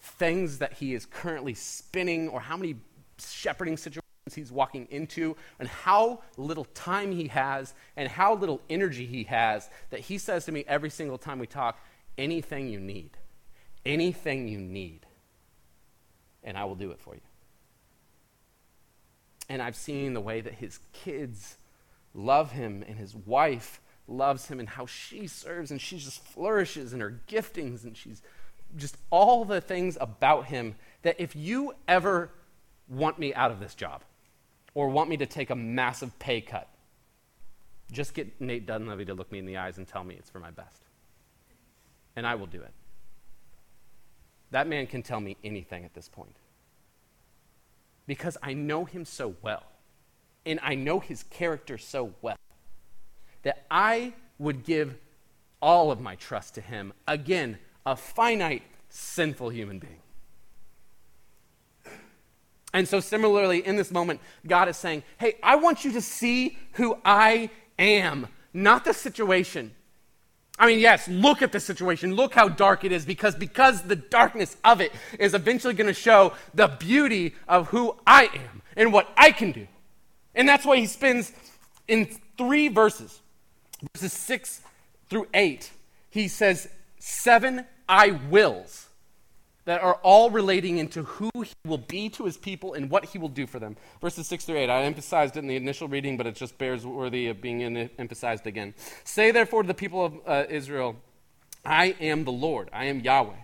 [0.00, 2.76] things that he is currently spinning or how many
[3.18, 9.06] shepherding situations he's walking into and how little time he has and how little energy
[9.06, 11.78] he has that he says to me every single time we talk
[12.18, 13.16] anything you need
[13.88, 15.06] anything you need
[16.44, 17.20] and I will do it for you.
[19.48, 21.56] And I've seen the way that his kids
[22.14, 26.92] love him and his wife loves him and how she serves and she just flourishes
[26.92, 28.22] in her giftings and she's
[28.76, 32.30] just all the things about him that if you ever
[32.88, 34.02] want me out of this job
[34.74, 36.68] or want me to take a massive pay cut,
[37.90, 40.40] just get Nate Dunleavy to look me in the eyes and tell me it's for
[40.40, 40.87] my best.
[42.18, 42.72] And I will do it.
[44.50, 46.34] That man can tell me anything at this point.
[48.08, 49.62] Because I know him so well,
[50.44, 52.34] and I know his character so well,
[53.44, 54.96] that I would give
[55.62, 56.92] all of my trust to him.
[57.06, 60.00] Again, a finite, sinful human being.
[62.74, 66.58] And so, similarly, in this moment, God is saying, Hey, I want you to see
[66.72, 69.72] who I am, not the situation.
[70.58, 72.14] I mean, yes, look at the situation.
[72.14, 75.94] Look how dark it is because because the darkness of it is eventually going to
[75.94, 79.66] show the beauty of who I am and what I can do.
[80.34, 81.32] And that's why he spends
[81.86, 83.20] in three verses,
[83.94, 84.62] verses 6
[85.08, 85.70] through 8,
[86.10, 86.68] he says
[86.98, 88.87] seven I wills
[89.68, 93.18] that are all relating into who he will be to his people and what he
[93.18, 93.76] will do for them.
[94.00, 94.70] Verses 6 through 8.
[94.70, 97.90] I emphasized it in the initial reading, but it just bears worthy of being in,
[97.98, 98.72] emphasized again.
[99.04, 100.96] Say therefore to the people of uh, Israel,
[101.66, 103.36] I am the Lord, I am Yahweh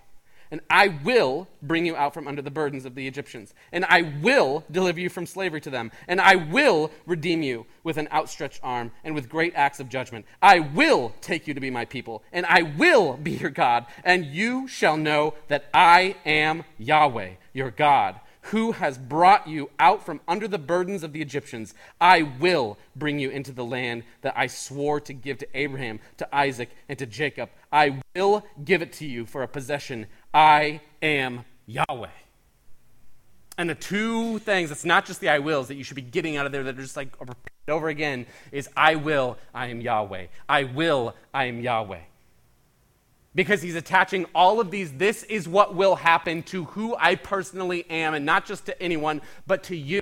[0.55, 4.03] and I will bring you out from under the burdens of the Egyptians, and I
[4.23, 8.61] will deliver you from slavery to them, and I will redeem you with an outstretched
[8.63, 10.27] arm and with great acts of judgment.
[10.41, 14.27] I will take you to be my people, and I will be your God, and
[14.27, 20.21] you shall know that I am Yahweh, your God who has brought you out from
[20.29, 21.75] under the burdens of the Egyptians.
[22.01, 26.35] I will bring you into the land that I swore to give to Abraham, to
[26.35, 27.49] Isaac, and to Jacob.
[27.73, 30.07] I will give it to you for a possession.
[30.33, 32.09] I am Yahweh.
[33.57, 36.37] And the two things, it's not just the I wills that you should be getting
[36.37, 37.17] out of there that are just like
[37.69, 40.27] over again, is I will, I am Yahweh.
[40.49, 42.01] I will, I am Yahweh
[43.35, 44.93] because he's attaching all of these.
[44.93, 49.23] This is what will happen to who I personally am, and not just to anyone,
[49.47, 50.01] but to you.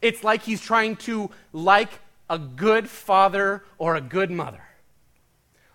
[0.00, 1.90] It's like he's trying to, like
[2.28, 4.62] a good father or a good mother,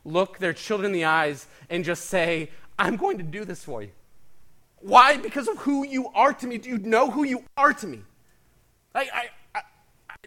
[0.05, 3.81] look their children in the eyes and just say, I'm going to do this for
[3.81, 3.91] you.
[4.81, 5.17] Why?
[5.17, 6.57] Because of who you are to me.
[6.57, 8.01] Do you know who you are to me?
[8.95, 9.29] I, I,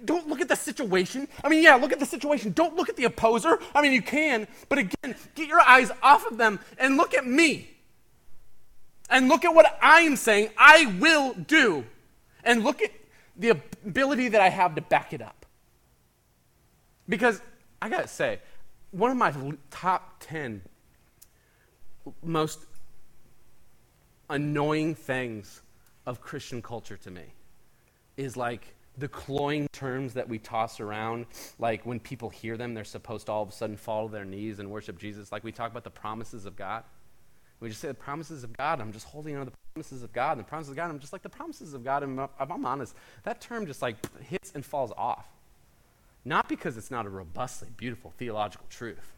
[0.04, 1.28] don't look at the situation.
[1.42, 2.52] I mean, yeah, look at the situation.
[2.52, 3.58] Don't look at the opposer.
[3.74, 7.26] I mean, you can, but again, get your eyes off of them and look at
[7.26, 7.68] me.
[9.10, 11.84] And look at what I am saying I will do.
[12.44, 12.90] And look at
[13.36, 15.46] the ability that I have to back it up.
[17.08, 17.40] Because
[17.80, 18.40] I got to say,
[18.90, 19.32] one of my
[19.70, 20.62] top 10
[22.22, 22.60] most
[24.28, 25.62] annoying things
[26.06, 27.34] of Christian culture to me
[28.16, 31.26] is like the cloying terms that we toss around,
[31.58, 34.24] like when people hear them, they're supposed to all of a sudden fall to their
[34.24, 35.32] knees and worship Jesus.
[35.32, 36.84] Like we talk about the promises of God.
[37.60, 38.80] We just say the promises of God.
[38.80, 40.32] I'm just holding on to the promises of God.
[40.32, 42.02] And the promises of God, I'm just like the promises of God.
[42.02, 45.26] And if I'm honest, that term just like hits and falls off.
[46.24, 49.12] Not because it's not a robustly beautiful theological truth,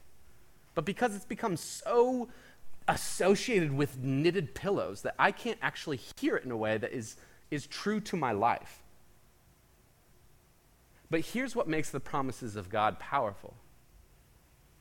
[0.75, 2.29] but because it's become so
[2.87, 7.17] associated with knitted pillows that I can't actually hear it in a way that is,
[7.51, 8.84] is true to my life.
[11.11, 13.55] But here's what makes the promises of God powerful.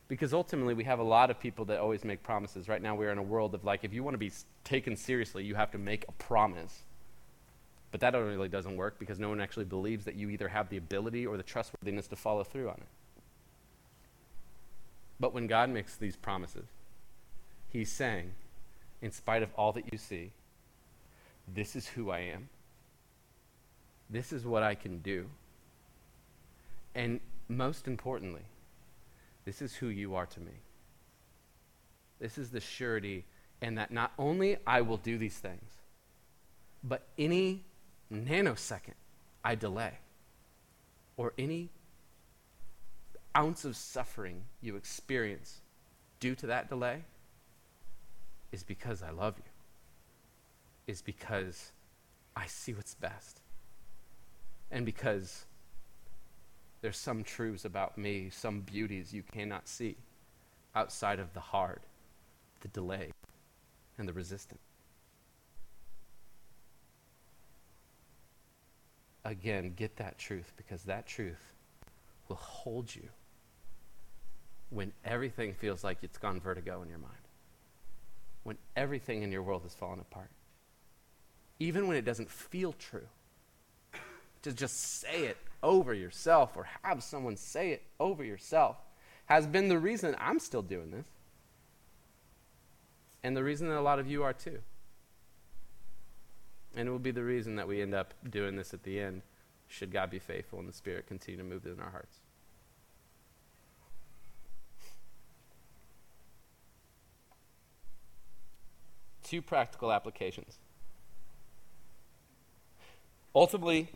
[0.08, 2.68] Because ultimately, we have a lot of people that always make promises.
[2.68, 5.44] Right now, we're in a world of like, if you want to be taken seriously,
[5.44, 6.82] you have to make a promise.
[7.90, 10.76] But that really doesn't work because no one actually believes that you either have the
[10.76, 12.88] ability or the trustworthiness to follow through on it.
[15.20, 16.66] But when God makes these promises,
[17.70, 18.32] He's saying,
[19.00, 20.32] in spite of all that you see,
[21.52, 22.48] this is who I am.
[24.10, 25.26] This is what I can do.
[26.94, 28.44] And most importantly,
[29.44, 30.52] this is who you are to me.
[32.20, 33.24] This is the surety,
[33.60, 35.72] and that not only I will do these things,
[36.82, 37.64] but any
[38.12, 38.94] nanosecond
[39.44, 39.94] I delay,
[41.16, 41.70] or any
[43.36, 45.60] ounce of suffering you experience
[46.20, 47.02] due to that delay,
[48.52, 49.50] is because I love you,
[50.86, 51.72] is because
[52.36, 53.40] I see what's best,
[54.70, 55.46] and because
[56.84, 59.96] there's some truths about me, some beauties you cannot see
[60.74, 61.80] outside of the hard,
[62.60, 63.10] the delay,
[63.96, 64.60] and the resistance.
[69.24, 71.54] Again, get that truth because that truth
[72.28, 73.08] will hold you
[74.68, 77.14] when everything feels like it's gone vertigo in your mind,
[78.42, 80.28] when everything in your world has fallen apart,
[81.58, 83.08] even when it doesn't feel true.
[84.42, 88.76] To just say it over yourself or have someone say it over yourself
[89.26, 91.06] has been the reason I'm still doing this.
[93.22, 94.58] And the reason that a lot of you are too.
[96.76, 99.22] And it will be the reason that we end up doing this at the end,
[99.66, 102.18] should God be faithful and the Spirit continue to move in our hearts.
[109.22, 110.58] Two practical applications.
[113.34, 113.88] Ultimately,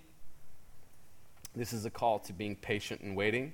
[1.55, 3.53] this is a call to being patient and waiting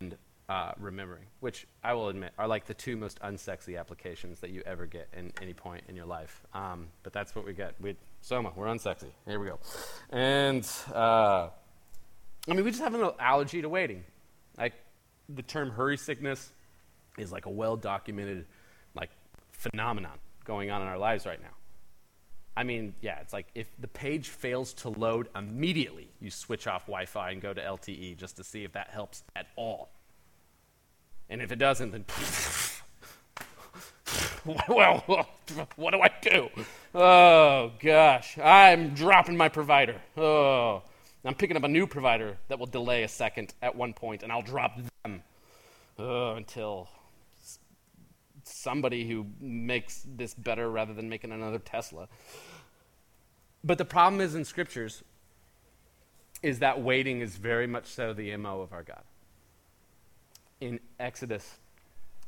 [0.00, 0.16] and
[0.48, 4.62] uh, remembering, which I will admit are like the two most unsexy applications that you
[4.64, 6.42] ever get in any point in your life.
[6.54, 7.74] Um, but that's what we get.
[7.80, 9.10] We, Soma, we're unsexy.
[9.26, 9.58] Here we go.
[10.10, 11.48] And uh,
[12.48, 14.04] I mean, we just have an allergy to waiting.
[14.56, 14.72] Like
[15.28, 16.50] the term hurry sickness
[17.18, 18.46] is like a well documented
[18.94, 19.10] like
[19.52, 21.57] phenomenon going on in our lives right now.
[22.58, 26.86] I mean, yeah, it's like if the page fails to load immediately, you switch off
[26.86, 29.90] Wi Fi and go to LTE just to see if that helps at all.
[31.30, 32.04] And if it doesn't, then.
[34.68, 35.04] well,
[35.76, 36.48] what do I do?
[36.96, 38.36] Oh, gosh.
[38.38, 40.00] I'm dropping my provider.
[40.16, 40.82] Oh,
[41.24, 44.32] I'm picking up a new provider that will delay a second at one point, and
[44.32, 45.22] I'll drop them
[45.96, 46.88] oh, until
[48.58, 52.08] somebody who makes this better rather than making another Tesla.
[53.62, 55.02] But the problem is in scriptures
[56.42, 59.02] is that waiting is very much so the MO of our God.
[60.60, 61.58] In Exodus,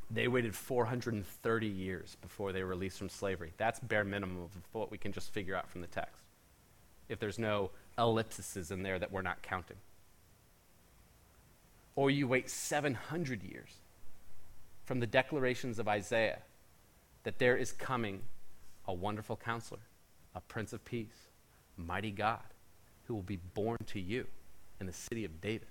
[0.09, 3.53] they waited 430 years before they were released from slavery.
[3.57, 6.23] That's bare minimum of what we can just figure out from the text.
[7.07, 9.77] If there's no ellipses in there that we're not counting.
[11.95, 13.79] Or you wait 700 years
[14.91, 16.39] from the declarations of Isaiah
[17.23, 18.23] that there is coming
[18.85, 19.79] a wonderful counselor,
[20.35, 21.29] a prince of peace,
[21.77, 22.41] mighty God,
[23.05, 24.27] who will be born to you
[24.81, 25.69] in the city of David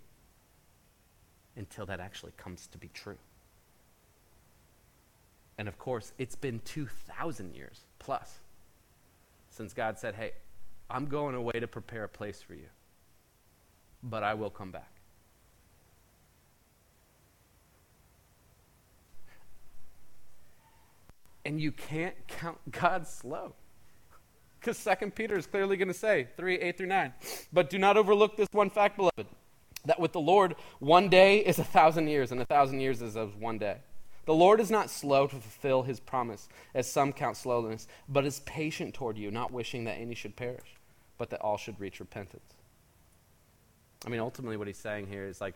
[1.54, 3.18] until that actually comes to be true.
[5.58, 8.38] And of course, it's been 2,000 years plus
[9.50, 10.32] since God said, Hey,
[10.88, 12.68] I'm going away to prepare a place for you,
[14.02, 14.99] but I will come back.
[21.44, 23.54] And you can't count God slow.
[24.60, 27.14] Because Second Peter is clearly going to say, 3, 8 through 9.
[27.52, 29.26] But do not overlook this one fact, beloved,
[29.86, 33.16] that with the Lord, one day is a thousand years, and a thousand years is
[33.16, 33.78] as one day.
[34.26, 38.40] The Lord is not slow to fulfill his promise, as some count slowness, but is
[38.40, 40.76] patient toward you, not wishing that any should perish,
[41.16, 42.54] but that all should reach repentance.
[44.04, 45.54] I mean, ultimately, what he's saying here is like,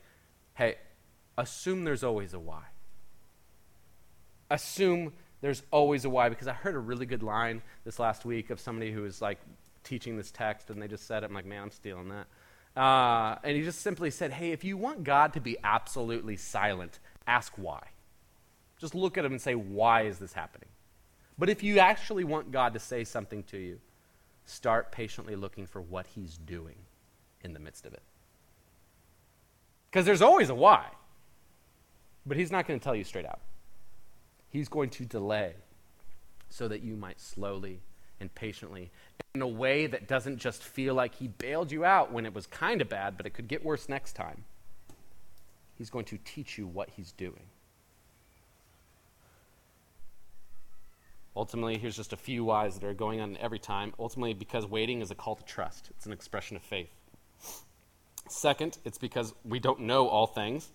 [0.55, 0.77] hey,
[1.37, 2.63] assume there's always a why.
[4.51, 5.13] assume
[5.45, 8.59] there's always a why because I heard a really good line this last week of
[8.59, 9.39] somebody who was like
[9.83, 11.27] teaching this text and they just said it.
[11.27, 12.81] I'm like, man, I'm stealing that.
[12.81, 16.99] Uh, and he just simply said, hey, if you want God to be absolutely silent,
[17.27, 17.83] ask why.
[18.79, 20.71] Just look at him and say, why is this happening?
[21.37, 23.81] But if you actually want God to say something to you,
[24.47, 26.77] start patiently looking for what he's doing
[27.43, 28.03] in the midst of it.
[29.91, 30.87] Because there's always a why.
[32.25, 33.41] But he's not going to tell you straight out.
[34.55, 35.55] He's going to delay
[36.49, 37.81] so that you might slowly
[38.21, 38.93] and patiently,
[39.35, 42.47] in a way that doesn't just feel like he bailed you out when it was
[42.47, 44.45] kind of bad, but it could get worse next time.
[45.77, 47.43] He's going to teach you what he's doing.
[51.35, 53.93] Ultimately, here's just a few whys that are going on every time.
[53.99, 56.95] Ultimately, because waiting is a call to trust, it's an expression of faith.
[58.29, 60.71] Second, it's because we don't know all things.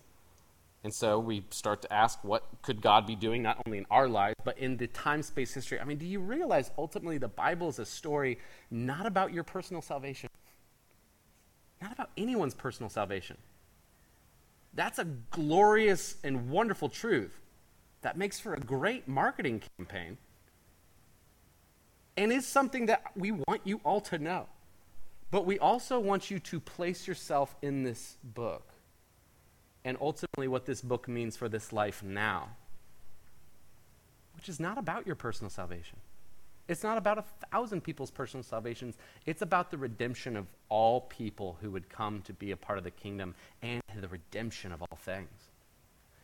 [0.82, 4.08] And so we start to ask, what could God be doing, not only in our
[4.08, 5.78] lives, but in the time space history?
[5.78, 8.38] I mean, do you realize ultimately the Bible is a story
[8.70, 10.30] not about your personal salvation,
[11.82, 13.36] not about anyone's personal salvation?
[14.72, 17.38] That's a glorious and wonderful truth
[18.00, 20.16] that makes for a great marketing campaign
[22.16, 24.46] and is something that we want you all to know.
[25.30, 28.69] But we also want you to place yourself in this book
[29.84, 32.50] and ultimately what this book means for this life now,
[34.36, 35.98] which is not about your personal salvation.
[36.68, 38.96] It's not about a thousand people's personal salvations.
[39.26, 42.84] It's about the redemption of all people who would come to be a part of
[42.84, 45.50] the kingdom and the redemption of all things.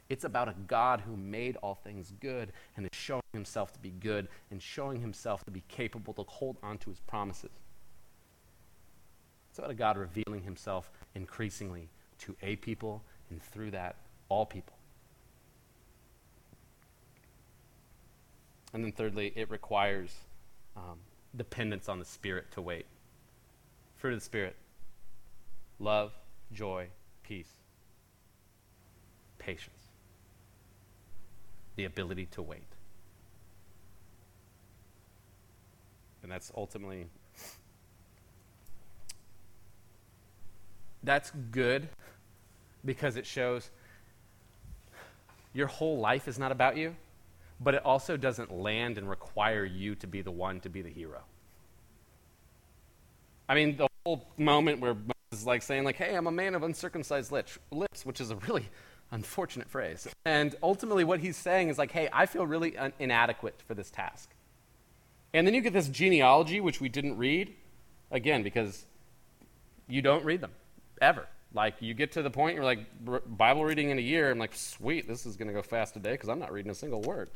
[0.09, 3.91] It's about a God who made all things good and is showing himself to be
[3.91, 7.51] good and showing himself to be capable to hold on to his promises.
[9.51, 11.89] It's about a God revealing himself increasingly
[12.19, 13.97] to a people and through that,
[14.29, 14.75] all people.
[18.73, 20.15] And then, thirdly, it requires
[20.77, 20.99] um,
[21.35, 22.87] dependence on the Spirit to wait.
[23.97, 24.57] Fruit of the Spirit
[25.79, 26.13] love,
[26.53, 26.89] joy,
[27.23, 27.53] peace,
[29.39, 29.91] patience,
[31.77, 32.67] the ability to wait.
[36.23, 37.07] And that's ultimately
[41.03, 41.89] that's good
[42.87, 43.71] because it shows
[45.53, 46.95] your whole life is not about you,
[47.61, 50.91] but it also doesn't land and require you to be the one to be the
[50.91, 51.23] hero.
[53.49, 56.55] I mean, the whole moment where Moses is like saying, like, hey, I'm a man
[56.55, 57.59] of uncircumcised lips,
[58.05, 58.69] which is a really
[59.11, 60.07] unfortunate phrase.
[60.25, 63.91] And ultimately, what he's saying is like, hey, I feel really un- inadequate for this
[63.91, 64.31] task.
[65.33, 67.55] And then you get this genealogy, which we didn't read,
[68.11, 68.85] again, because
[69.89, 70.53] you don't read them,
[71.01, 71.27] ever.
[71.57, 72.81] Like you get to the point you're like
[73.39, 74.31] Bible reading in a year.
[74.31, 76.75] I'm like, sweet, this is going to go fast today because I'm not reading a
[76.75, 77.31] single word.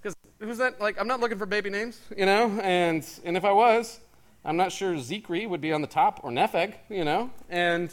[0.00, 0.78] Because who's that?
[0.78, 2.60] Like I'm not looking for baby names, you know.
[2.62, 3.98] And and if I was,
[4.44, 7.30] I'm not sure Zichri would be on the top or Nepheg, you know.
[7.48, 7.90] And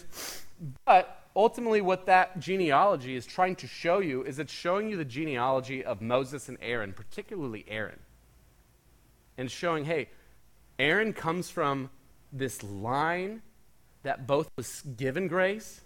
[0.83, 5.05] but ultimately, what that genealogy is trying to show you is it's showing you the
[5.05, 7.99] genealogy of Moses and Aaron, particularly Aaron,
[9.37, 10.09] and showing, hey,
[10.77, 11.89] Aaron comes from
[12.33, 13.43] this line
[14.03, 15.81] that both was given grace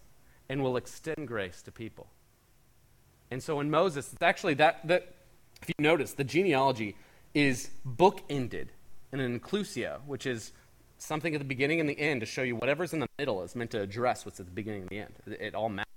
[0.50, 2.08] and will extend grace to people.
[3.32, 5.16] And so in Moses, it's actually that, that
[5.62, 6.96] if you notice, the genealogy
[7.34, 8.70] is book-ended
[9.12, 10.52] in an inclusio, which is
[10.98, 13.56] something at the beginning and the end to show you whatever's in the middle is
[13.56, 15.14] meant to address what's at the beginning and the end.
[15.26, 15.90] It, it all matters.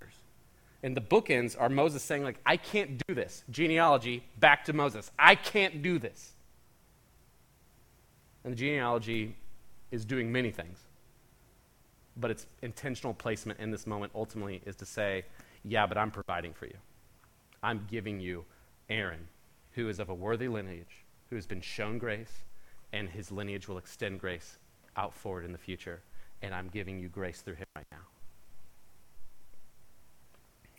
[0.83, 3.43] And the bookends are Moses saying, like, I can't do this.
[3.51, 5.11] Genealogy, back to Moses.
[5.19, 6.33] I can't do this.
[8.45, 9.35] And the genealogy
[9.91, 10.86] is doing many things
[12.17, 15.25] but its intentional placement in this moment ultimately is to say,
[15.65, 16.77] yeah, but I'm providing for you.
[17.63, 18.45] I'm giving you
[18.89, 19.29] Aaron,
[19.73, 22.45] who is of a worthy lineage, who has been shown grace,
[22.93, 24.59] and his lineage will extend grace
[24.97, 26.03] out forward in the future.
[26.43, 27.99] And I'm giving you grace through him right now.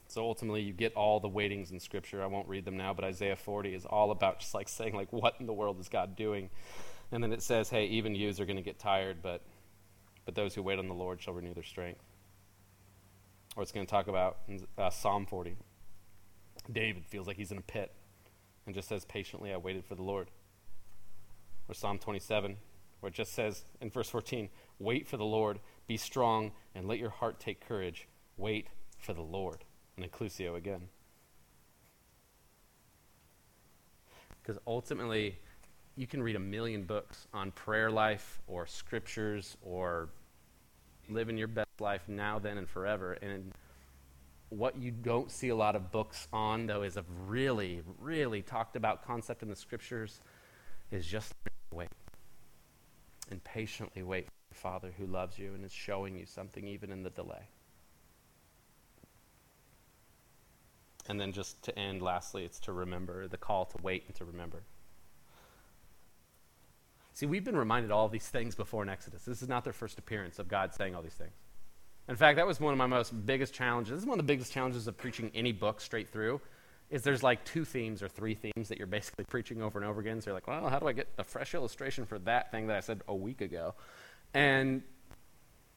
[0.08, 2.24] So ultimately, you get all the waitings in Scripture.
[2.24, 5.12] I won't read them now, but Isaiah 40 is all about just like saying, like,
[5.12, 6.50] what in the world is God doing?
[7.12, 9.42] And then it says, hey, even yous are going to get tired, but
[10.28, 12.04] but those who wait on the Lord shall renew their strength.
[13.56, 14.40] Or it's going to talk about
[14.78, 15.56] uh, Psalm 40.
[16.70, 17.94] David feels like he's in a pit
[18.66, 20.30] and just says, Patiently I waited for the Lord.
[21.70, 22.58] Or Psalm 27,
[23.00, 24.50] where it just says in verse 14,
[24.80, 28.10] Wait for the Lord, be strong, and let your heart take courage.
[28.36, 28.68] Wait
[29.00, 29.64] for the Lord.
[29.96, 30.90] And inclusio again.
[34.44, 35.40] Because ultimately,
[35.96, 40.10] you can read a million books on prayer life or scriptures or
[41.10, 43.14] living your best life now, then, and forever.
[43.14, 43.52] And
[44.50, 48.76] what you don't see a lot of books on, though, is a really, really talked
[48.76, 50.22] about concept in the scriptures,
[50.92, 51.34] is just
[51.72, 51.90] wait.
[53.30, 56.92] And patiently wait for your Father who loves you and is showing you something even
[56.92, 57.50] in the delay.
[61.10, 64.26] And then just to end, lastly, it's to remember the call to wait and to
[64.26, 64.64] remember.
[67.18, 69.24] See, we've been reminded all these things before in Exodus.
[69.24, 71.34] This is not their first appearance of God saying all these things.
[72.08, 73.94] In fact, that was one of my most biggest challenges.
[73.94, 76.40] This is one of the biggest challenges of preaching any book straight through.
[76.92, 80.00] Is there's like two themes or three themes that you're basically preaching over and over
[80.00, 80.22] again.
[80.22, 82.78] So you're like, well, how do I get a fresh illustration for that thing that
[82.78, 83.74] I said a week ago?
[84.36, 84.84] And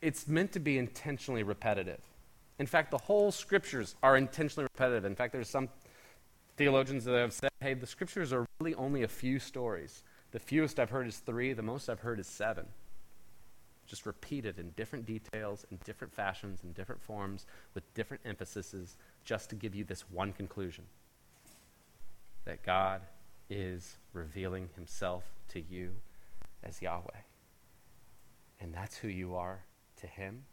[0.02, 2.02] it's meant to be intentionally repetitive.
[2.58, 5.06] In fact, the whole scriptures are intentionally repetitive.
[5.06, 5.70] In fact, there's some
[6.58, 10.02] theologians that have said, hey, the scriptures are really only a few stories.
[10.32, 12.66] The fewest I've heard is three, the most I've heard is seven
[13.90, 19.50] just repeated in different details, in different fashions, in different forms, with different emphases, just
[19.50, 20.84] to give you this one conclusion
[22.44, 23.02] that God
[23.50, 25.90] is revealing himself to you
[26.62, 27.22] as Yahweh.
[28.60, 29.64] And that's who you are
[29.96, 30.44] to him,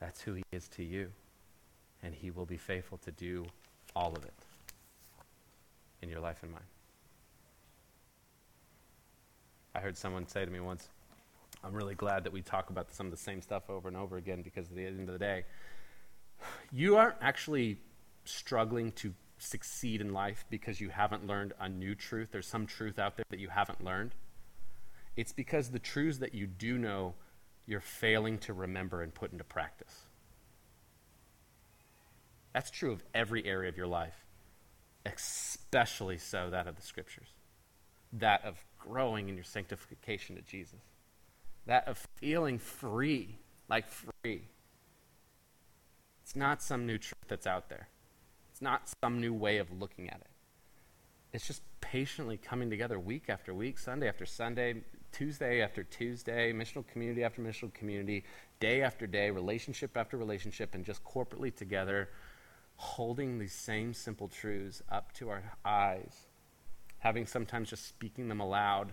[0.00, 1.12] that's who he is to you.
[2.02, 3.44] And he will be faithful to do
[3.94, 4.34] all of it
[6.00, 6.71] in your life and mine.
[9.74, 10.88] I heard someone say to me once,
[11.64, 14.16] I'm really glad that we talk about some of the same stuff over and over
[14.16, 15.44] again because at the end of the day,
[16.72, 17.78] you aren't actually
[18.24, 22.28] struggling to succeed in life because you haven't learned a new truth.
[22.32, 24.12] There's some truth out there that you haven't learned.
[25.16, 27.14] It's because the truths that you do know,
[27.66, 30.02] you're failing to remember and put into practice.
[32.52, 34.24] That's true of every area of your life,
[35.06, 37.28] especially so that of the scriptures,
[38.12, 40.80] that of growing in your sanctification to Jesus
[41.66, 43.36] that of feeling free,
[43.68, 44.42] like free.
[46.22, 47.88] It's not some new truth that's out there.
[48.50, 50.30] It's not some new way of looking at it.
[51.32, 56.86] It's just patiently coming together week after week, Sunday after Sunday, Tuesday after Tuesday, missional
[56.86, 58.24] community after missional community,
[58.60, 62.10] day after day, relationship after relationship, and just corporately together,
[62.76, 66.26] holding these same simple truths up to our eyes,
[67.02, 68.92] having sometimes just speaking them aloud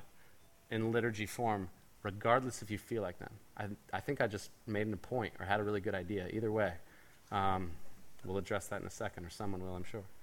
[0.72, 1.70] in liturgy form
[2.04, 3.32] regardless if you feel like them.
[3.58, 6.28] I, I think I just made a point or had a really good idea.
[6.32, 6.74] Either way,
[7.32, 7.72] um,
[8.26, 10.04] we'll address that in a second, or someone will, I'm sure.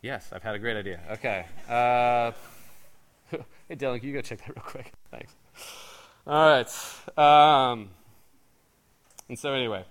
[0.00, 0.98] Yes, I've had a great idea.
[1.12, 1.46] Okay.
[1.68, 2.32] Uh,
[3.68, 4.92] hey, Dylan, you go check that real quick?
[5.12, 5.32] Thanks.
[6.26, 7.70] All right.
[7.72, 7.90] Um,
[9.28, 9.84] and so, anyway.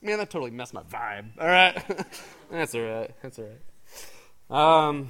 [0.00, 1.26] Man, that totally messed my vibe.
[1.40, 1.74] All right.
[2.50, 3.10] That's all right.
[3.22, 3.46] That's all
[4.50, 4.86] right.
[4.88, 5.08] Um,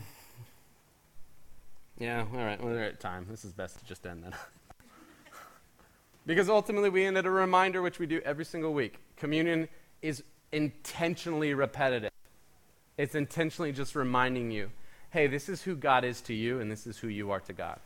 [1.98, 2.62] yeah, all right.
[2.62, 3.26] We're at time.
[3.28, 4.34] This is best to just end then.
[6.26, 8.98] because ultimately, we end at a reminder, which we do every single week.
[9.16, 9.68] Communion
[10.00, 10.22] is
[10.52, 12.10] intentionally repetitive,
[12.96, 14.70] it's intentionally just reminding you
[15.10, 17.52] hey, this is who God is to you, and this is who you are to
[17.52, 17.80] God.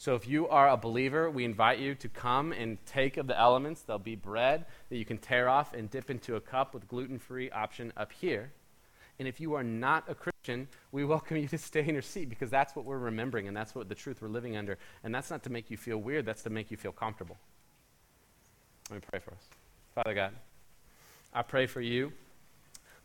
[0.00, 3.36] So if you are a believer, we invite you to come and take of the
[3.36, 3.82] elements.
[3.82, 7.18] There'll be bread that you can tear off and dip into a cup with gluten
[7.18, 8.52] free option up here.
[9.18, 12.28] And if you are not a Christian, we welcome you to stay in your seat
[12.28, 14.78] because that's what we're remembering and that's what the truth we're living under.
[15.02, 17.36] And that's not to make you feel weird, that's to make you feel comfortable.
[18.90, 19.48] Let me pray for us.
[19.96, 20.32] Father God,
[21.34, 22.12] I pray for you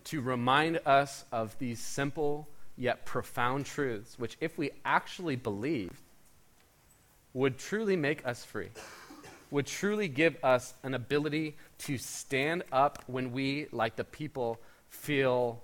[0.05, 6.02] to remind us of these simple yet profound truths, which, if we actually believed,
[7.33, 8.69] would truly make us free,
[9.51, 14.59] would truly give us an ability to stand up when we, like the people,
[14.89, 15.61] feel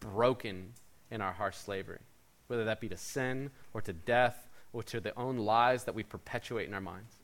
[0.00, 0.72] broken
[1.10, 2.00] in our harsh slavery,
[2.48, 6.02] whether that be to sin or to death or to the own lies that we
[6.02, 7.14] perpetuate in our minds,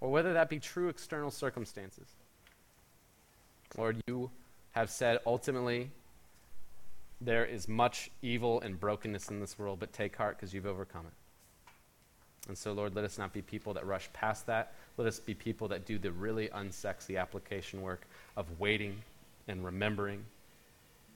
[0.00, 2.08] or whether that be true external circumstances.
[3.78, 4.30] Lord, you
[4.72, 5.90] have said ultimately
[7.20, 11.06] there is much evil and brokenness in this world, but take heart because you've overcome
[11.06, 11.21] it.
[12.48, 14.74] And so, Lord, let us not be people that rush past that.
[14.96, 19.02] Let us be people that do the really unsexy application work of waiting
[19.46, 20.24] and remembering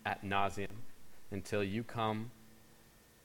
[0.04, 0.68] at nauseum
[1.32, 2.30] until you come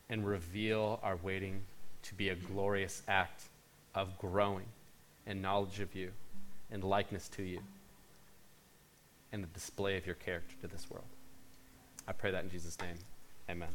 [0.10, 1.62] and reveal our waiting
[2.04, 3.44] to be a glorious act
[3.94, 4.66] of growing
[5.28, 6.12] in knowledge of you
[6.72, 7.60] and likeness to you
[9.32, 11.06] and the display of your character to this world.
[12.08, 12.98] I pray that in Jesus' name.
[13.50, 13.70] Amen.